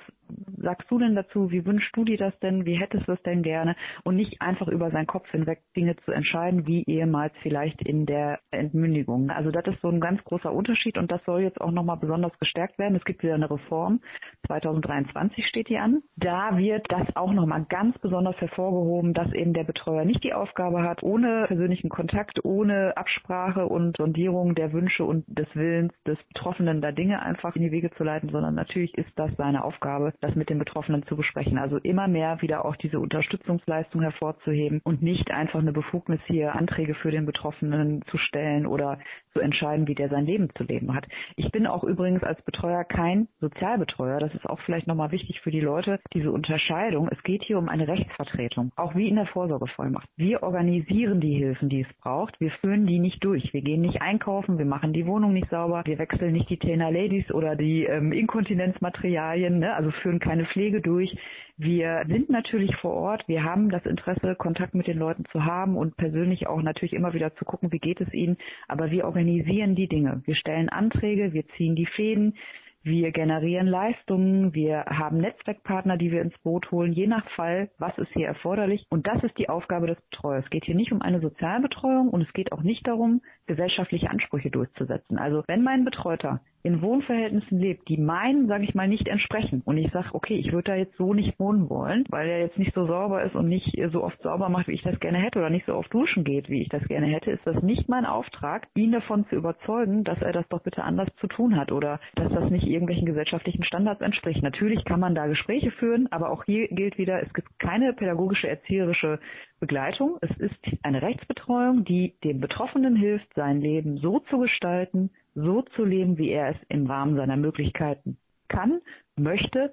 sagst 0.59 0.91
du 0.91 0.99
denn 0.99 1.15
dazu, 1.15 1.51
wie 1.51 1.65
wünschst 1.65 1.97
du 1.97 2.05
dir 2.05 2.19
das 2.19 2.39
denn, 2.41 2.67
wie 2.67 2.79
hättest 2.79 3.09
du 3.09 3.13
es 3.13 3.23
denn 3.23 3.43
gerne 3.43 3.75
und 4.05 4.17
nicht 4.17 4.41
einfach 4.41 4.69
über 4.69 4.91
seinen 4.91 5.07
Kopf 5.07 5.29
hinweg 5.31 5.63
Dinge 5.77 5.97
zu 6.05 6.13
entscheiden, 6.13 6.67
wie 6.67 6.85
ehemals 6.85 7.33
vielleicht 7.43 7.83
in 7.83 8.07
der 8.07 8.41
Entmündigung. 8.51 9.31
Also 9.31 9.51
das 9.51 9.67
ist 9.67 9.81
so 9.81 9.89
ein 9.89 10.01
ganz 10.01 10.23
großer 10.25 10.53
Unterschied 10.53 10.99
und 10.99 11.11
das 11.11 11.25
soll 11.25 11.43
jetzt 11.43 11.61
auch 11.61 11.71
nochmal 11.71 11.97
besonders 11.97 12.33
gestärkt 12.61 12.79
werden. 12.79 12.97
Es 12.97 13.05
gibt 13.05 13.23
wieder 13.23 13.35
eine 13.35 13.51
Reform, 13.51 14.01
2023 14.47 15.47
steht 15.47 15.69
die 15.69 15.79
an. 15.79 16.03
Da 16.17 16.59
wird 16.59 16.87
das 16.91 17.07
auch 17.17 17.33
nochmal 17.33 17.65
ganz 17.69 17.97
besonders 17.99 18.37
hervorgehoben, 18.41 19.15
dass 19.15 19.33
eben 19.33 19.53
der 19.53 19.65
Betreuer 19.65 20.05
nicht 20.05 20.23
die 20.25 20.35
Aufgabe 20.35 20.83
hat, 20.83 21.03
ohne 21.03 21.45
persönlichen 21.47 21.89
Kontakt, 21.89 22.45
ohne 22.45 22.97
Absprache 22.97 23.67
und 23.67 23.97
Sondierung 23.97 24.55
der 24.55 24.73
Wünsche 24.73 25.05
und 25.05 25.25
des 25.29 25.47
Willens 25.55 25.93
des 26.07 26.19
Betroffenen 26.35 26.81
da 26.81 26.93
Dinge 26.93 27.23
einfach 27.23 27.57
in 27.57 27.63
die 27.63 27.71
Wege 27.71 27.91
zu 27.93 28.05
leiten, 28.05 28.29
sondern 28.31 28.55
natürlich 28.55 28.97
ist 28.99 29.11
das 29.17 29.31
seine 29.37 29.65
Aufgabe, 29.65 30.13
das 30.21 30.35
mit 30.35 30.51
den 30.51 30.59
Betroffenen 30.59 31.05
zu 31.07 31.17
besprechen. 31.17 31.59
Also 31.59 31.79
immer 31.79 32.09
mehr 32.09 32.43
wieder 32.43 32.65
auch 32.65 32.77
diese 32.77 33.01
Unterstützungsleistung 33.01 34.03
hervorzuheben 34.03 34.81
und 34.85 35.03
nicht 35.03 35.31
einfach 35.31 35.61
eine 35.61 35.73
Befugnis 35.73 36.21
hier 36.27 36.55
Anträge 36.55 36.95
für 36.95 37.11
den 37.11 37.25
Betroffenen 37.25 38.03
zu 38.11 38.19
stellen 38.19 38.67
oder 38.67 38.99
zu 39.33 39.41
entscheiden, 39.41 39.87
wie 39.87 39.95
der 39.95 40.09
sein 40.09 40.27
Leben 40.27 40.49
zu 40.57 40.65
leben 40.65 40.95
hat. 40.95 41.07
Ich 41.37 41.51
bin 41.53 41.67
auch 41.67 41.85
übrigens 41.85 42.23
als 42.23 42.41
Betreuer 42.43 42.85
kein 42.85 43.29
Sozialbetreuer. 43.41 44.19
Das 44.19 44.35
ist 44.35 44.49
auch 44.49 44.61
vielleicht 44.61 44.87
nochmal 44.87 45.13
wichtig 45.13 45.41
für 45.41 45.51
die 45.51 45.61
Leute, 45.61 46.01
diese 46.13 46.33
Unterscheidung. 46.33 47.09
Es 47.11 47.23
geht 47.23 47.43
hier 47.45 47.59
um 47.59 47.69
eine 47.69 47.89
Rechtsvertretung, 47.89 48.73
auch 48.77 48.95
wie 48.95 49.09
in 49.09 49.17
der 49.17 49.27
Vorsorgevollmacht. 49.27 50.09
Wir 50.17 50.43
organisieren 50.43 51.21
die 51.21 51.35
Hilfen, 51.35 51.69
die 51.69 51.83
es 51.83 51.97
braucht. 52.01 52.41
Wir 52.41 52.51
führen 52.51 52.87
die 52.87 52.99
nicht 52.99 53.23
durch. 53.25 53.53
Wir 53.53 53.63
gehen 53.63 53.81
nicht 53.83 54.03
einkaufen, 54.03 54.59
wir 54.59 54.67
machen 54.67 54.93
die 54.93 55.07
Wohnung 55.07 55.33
nicht 55.33 55.51
sauber, 55.51 55.83
wir 55.85 55.99
wechseln 55.99 56.33
nicht 56.33 56.51
die 56.51 56.59
Tainer 56.59 56.91
Ladies 56.91 57.31
oder 57.33 57.57
die 57.57 57.85
ähm, 57.85 58.13
Inkontinenzmaterialien, 58.13 59.59
ne? 59.59 59.75
also 59.75 59.91
führen 59.91 60.19
keine 60.19 60.47
Pflege 60.47 60.81
durch. 60.81 61.17
Wir 61.63 62.01
sind 62.09 62.31
natürlich 62.31 62.75
vor 62.77 62.95
Ort. 62.95 63.29
Wir 63.29 63.45
haben 63.45 63.69
das 63.69 63.85
Interesse, 63.85 64.35
Kontakt 64.35 64.75
mit 64.75 64.87
den 64.87 64.97
Leuten 64.97 65.27
zu 65.31 65.45
haben 65.45 65.77
und 65.77 65.95
persönlich 65.99 66.47
auch 66.47 66.63
natürlich 66.63 66.95
immer 66.95 67.13
wieder 67.13 67.35
zu 67.35 67.45
gucken, 67.45 67.71
wie 67.71 67.79
geht 67.79 68.01
es 68.01 68.11
ihnen. 68.15 68.39
Aber 68.67 68.91
wir 68.91 69.05
organisieren 69.05 69.20
die 69.27 69.89
Dinge. 69.89 70.23
Wir 70.25 70.35
stellen 70.35 70.69
Anträge, 70.69 71.33
wir 71.33 71.47
ziehen 71.57 71.75
die 71.75 71.87
Fäden. 71.87 72.35
Wir 72.83 73.13
generieren 73.13 73.67
Leistungen, 73.67 74.55
wir 74.55 74.87
haben 74.87 75.19
Netzwerkpartner, 75.19 75.99
die 75.99 76.11
wir 76.11 76.23
ins 76.23 76.39
Boot 76.39 76.71
holen, 76.71 76.95
je 76.95 77.07
nach 77.07 77.29
Fall, 77.33 77.69
was 77.77 77.97
ist 77.99 78.11
hier 78.15 78.27
erforderlich. 78.27 78.87
Und 78.89 79.07
das 79.07 79.23
ist 79.23 79.37
die 79.37 79.51
Aufgabe 79.51 79.87
des 79.87 80.01
Betreuers. 80.11 80.45
Es 80.45 80.51
geht 80.51 80.65
hier 80.65 80.75
nicht 80.75 80.91
um 80.91 81.03
eine 81.03 81.21
Sozialbetreuung 81.21 82.09
und 82.09 82.23
es 82.23 82.33
geht 82.33 82.53
auch 82.53 82.63
nicht 82.63 82.87
darum, 82.87 83.21
gesellschaftliche 83.47 84.09
Ansprüche 84.09 84.51
durchzusetzen. 84.51 85.19
Also 85.19 85.45
wenn 85.47 85.63
mein 85.63 85.85
Betreuter 85.85 86.41
in 86.63 86.83
Wohnverhältnissen 86.83 87.59
lebt, 87.59 87.89
die 87.89 87.97
meinen, 87.97 88.47
sage 88.49 88.65
ich 88.65 88.75
mal, 88.75 88.89
nicht 88.89 89.09
entsprechen. 89.09 89.63
Und 89.65 89.79
ich 89.79 89.91
sage, 89.93 90.09
okay, 90.13 90.35
ich 90.35 90.53
würde 90.53 90.73
da 90.73 90.77
jetzt 90.77 90.97
so 90.97 91.15
nicht 91.15 91.39
wohnen 91.39 91.71
wollen, 91.71 92.05
weil 92.11 92.29
er 92.29 92.41
jetzt 92.41 92.59
nicht 92.59 92.75
so 92.75 92.87
sauber 92.87 93.23
ist 93.23 93.35
und 93.35 93.49
nicht 93.49 93.79
so 93.93 94.05
oft 94.05 94.21
sauber 94.23 94.49
macht, 94.49 94.69
wie 94.69 94.75
ich 94.75 94.83
das 94.83 95.01
gerne 95.01 95.19
hätte, 95.19 95.39
oder 95.39 95.51
nicht 95.51 95.67
so 95.67 95.75
oft 95.75 95.93
duschen 95.93 96.25
geht, 96.25 96.49
wie 96.51 96.63
ich 96.63 96.69
das 96.69 96.87
gerne 96.89 97.07
hätte, 97.07 97.31
ist 97.31 97.47
das 97.47 97.63
nicht 97.63 97.89
mein 97.89 98.05
Auftrag, 98.05 98.69
ihn 98.75 98.93
davon 98.93 99.27
zu 99.29 99.37
überzeugen, 99.37 100.05
dass 100.05 100.21
er 100.21 100.33
das 100.33 100.49
doch 100.49 100.61
bitte 100.63 100.85
anders 100.85 101.09
zu 101.21 101.27
tun 101.27 101.57
hat 101.57 101.73
oder 101.73 102.01
dass 102.15 102.33
das 102.33 102.51
nicht 102.51 102.67
irgendwelchen 102.67 103.07
gesellschaftlichen 103.07 103.65
Standards 103.65 104.01
entspricht. 104.01 104.43
Natürlich 104.43 104.85
kann 104.85 105.01
man 105.01 105.15
da 105.15 105.27
Gespräche 105.27 105.71
führen, 105.71 106.09
aber 106.11 106.31
auch 106.31 106.45
hier 106.45 106.69
gilt 106.69 106.99
wieder, 106.99 107.23
es 107.23 107.33
gibt 107.33 107.59
keine 107.59 107.93
pädagogische, 107.93 108.49
erzieherische 108.49 109.19
Begleitung. 109.61 110.19
Es 110.21 110.31
ist 110.39 110.59
eine 110.83 111.03
Rechtsbetreuung, 111.03 111.85
die 111.85 112.15
dem 112.25 112.41
Betroffenen 112.41 112.97
hilft, 112.97 113.33
sein 113.35 113.61
Leben 113.61 113.99
so 113.99 114.21
zu 114.21 114.39
gestalten, 114.39 115.11
so 115.35 115.63
zu 115.63 115.85
leben, 115.85 116.19
wie 116.19 116.31
er 116.31 116.51
es 116.51 116.57
im 116.69 116.87
Rahmen 116.87 117.17
seiner 117.17 117.37
Möglichkeiten 117.37 118.19
kann, 118.49 118.81
möchte 119.17 119.73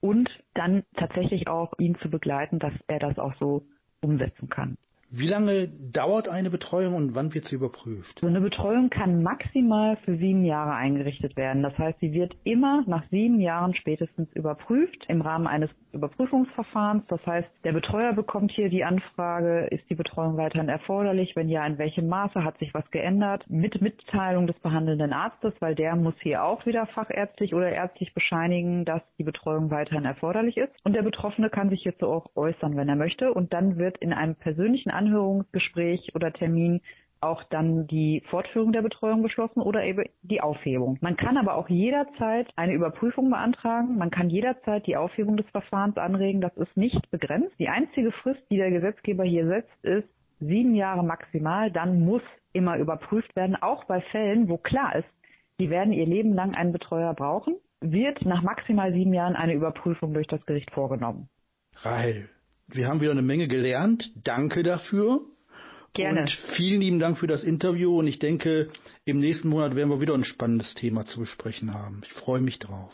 und 0.00 0.28
dann 0.54 0.84
tatsächlich 0.96 1.48
auch 1.48 1.72
ihn 1.78 1.96
zu 2.00 2.10
begleiten, 2.10 2.58
dass 2.58 2.74
er 2.86 2.98
das 2.98 3.18
auch 3.18 3.34
so 3.38 3.66
umsetzen 4.00 4.48
kann. 4.48 4.76
Wie 5.10 5.28
lange 5.28 5.68
dauert 5.68 6.28
eine 6.28 6.50
Betreuung 6.50 6.94
und 6.94 7.14
wann 7.14 7.32
wird 7.32 7.44
sie 7.44 7.54
überprüft? 7.54 8.22
Eine 8.24 8.40
Betreuung 8.40 8.90
kann 8.90 9.22
maximal 9.22 9.96
für 10.04 10.16
sieben 10.16 10.44
Jahre 10.44 10.74
eingerichtet 10.74 11.36
werden. 11.36 11.62
Das 11.62 11.78
heißt, 11.78 12.00
sie 12.00 12.12
wird 12.12 12.34
immer 12.42 12.82
nach 12.86 13.04
sieben 13.10 13.40
Jahren 13.40 13.74
spätestens 13.74 14.28
überprüft 14.34 15.04
im 15.08 15.20
Rahmen 15.20 15.46
eines 15.46 15.70
Überprüfungsverfahrens. 15.92 17.04
Das 17.08 17.24
heißt, 17.24 17.48
der 17.64 17.72
Betreuer 17.72 18.14
bekommt 18.14 18.50
hier 18.50 18.68
die 18.68 18.84
Anfrage, 18.84 19.68
ist 19.70 19.88
die 19.88 19.94
Betreuung 19.94 20.36
weiterhin 20.36 20.68
erforderlich? 20.68 21.36
Wenn 21.36 21.48
ja, 21.48 21.64
in 21.64 21.78
welchem 21.78 22.08
Maße 22.08 22.42
hat 22.42 22.58
sich 22.58 22.74
was 22.74 22.88
geändert? 22.90 23.44
Mit 23.48 23.80
Mitteilung 23.80 24.48
des 24.48 24.58
behandelnden 24.58 25.12
Arztes, 25.12 25.54
weil 25.60 25.76
der 25.76 25.94
muss 25.94 26.14
hier 26.20 26.44
auch 26.44 26.66
wieder 26.66 26.86
fachärztlich 26.86 27.54
oder 27.54 27.70
ärztlich 27.70 28.12
bescheinigen, 28.12 28.84
dass 28.84 29.02
die 29.18 29.24
Betreuung 29.24 29.70
weiterhin 29.70 30.04
erforderlich 30.04 30.56
ist. 30.56 30.72
Und 30.84 30.94
der 30.94 31.02
Betroffene 31.02 31.48
kann 31.48 31.70
sich 31.70 31.82
hierzu 31.82 32.06
auch 32.06 32.26
äußern, 32.34 32.76
wenn 32.76 32.88
er 32.88 32.96
möchte. 32.96 33.32
Und 33.32 33.52
dann 33.52 33.78
wird 33.78 33.98
in 33.98 34.12
einem 34.12 34.34
persönlichen 34.34 34.90
Anhörungsgespräch 35.06 36.14
oder 36.14 36.32
Termin 36.32 36.80
auch 37.20 37.42
dann 37.44 37.86
die 37.86 38.22
Fortführung 38.28 38.72
der 38.72 38.82
Betreuung 38.82 39.22
beschlossen 39.22 39.60
oder 39.60 39.82
eben 39.84 40.04
die 40.22 40.40
Aufhebung. 40.40 40.98
Man 41.00 41.16
kann 41.16 41.38
aber 41.38 41.54
auch 41.54 41.68
jederzeit 41.68 42.48
eine 42.56 42.74
Überprüfung 42.74 43.30
beantragen. 43.30 43.96
Man 43.96 44.10
kann 44.10 44.28
jederzeit 44.28 44.86
die 44.86 44.96
Aufhebung 44.96 45.36
des 45.36 45.48
Verfahrens 45.50 45.96
anregen. 45.96 46.40
Das 46.40 46.56
ist 46.56 46.76
nicht 46.76 47.10
begrenzt. 47.10 47.52
Die 47.58 47.68
einzige 47.68 48.12
Frist, 48.12 48.42
die 48.50 48.58
der 48.58 48.70
Gesetzgeber 48.70 49.24
hier 49.24 49.46
setzt, 49.46 49.84
ist 49.84 50.08
sieben 50.40 50.74
Jahre 50.74 51.02
maximal. 51.02 51.70
Dann 51.70 52.04
muss 52.04 52.22
immer 52.52 52.76
überprüft 52.76 53.34
werden, 53.34 53.56
auch 53.56 53.84
bei 53.84 54.00
Fällen, 54.00 54.48
wo 54.48 54.58
klar 54.58 54.94
ist, 54.96 55.08
die 55.58 55.70
werden 55.70 55.92
ihr 55.92 56.06
Leben 56.06 56.34
lang 56.34 56.54
einen 56.54 56.72
Betreuer 56.72 57.14
brauchen, 57.14 57.56
wird 57.80 58.24
nach 58.24 58.42
maximal 58.42 58.92
sieben 58.92 59.14
Jahren 59.14 59.36
eine 59.36 59.54
Überprüfung 59.54 60.12
durch 60.12 60.26
das 60.26 60.44
Gericht 60.46 60.70
vorgenommen. 60.70 61.28
Rahel, 61.76 62.28
wir 62.68 62.88
haben 62.88 63.00
wieder 63.00 63.12
eine 63.12 63.22
Menge 63.22 63.48
gelernt. 63.48 64.10
Danke 64.24 64.62
dafür. 64.62 65.20
Gerne. 65.94 66.22
Und 66.22 66.30
vielen 66.56 66.80
lieben 66.80 66.98
Dank 66.98 67.18
für 67.18 67.26
das 67.26 67.42
Interview 67.42 67.98
und 67.98 68.06
ich 68.06 68.18
denke, 68.18 68.68
im 69.04 69.18
nächsten 69.18 69.48
Monat 69.48 69.74
werden 69.74 69.88
wir 69.88 70.00
wieder 70.00 70.14
ein 70.14 70.24
spannendes 70.24 70.74
Thema 70.74 71.06
zu 71.06 71.20
besprechen 71.20 71.72
haben. 71.72 72.02
Ich 72.04 72.12
freue 72.12 72.40
mich 72.40 72.58
drauf. 72.58 72.92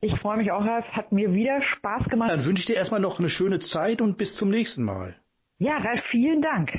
Ich 0.00 0.18
freue 0.20 0.38
mich 0.38 0.50
auch, 0.50 0.64
Ralf. 0.64 0.84
Hat 0.92 1.12
mir 1.12 1.32
wieder 1.32 1.60
Spaß 1.76 2.08
gemacht. 2.08 2.30
Dann 2.30 2.44
wünsche 2.44 2.60
ich 2.60 2.66
dir 2.66 2.76
erstmal 2.76 3.00
noch 3.00 3.18
eine 3.18 3.30
schöne 3.30 3.58
Zeit 3.58 4.00
und 4.00 4.16
bis 4.16 4.36
zum 4.36 4.50
nächsten 4.50 4.84
Mal. 4.84 5.16
Ja, 5.58 5.76
Ralf, 5.76 6.02
vielen 6.10 6.42
Dank. 6.42 6.72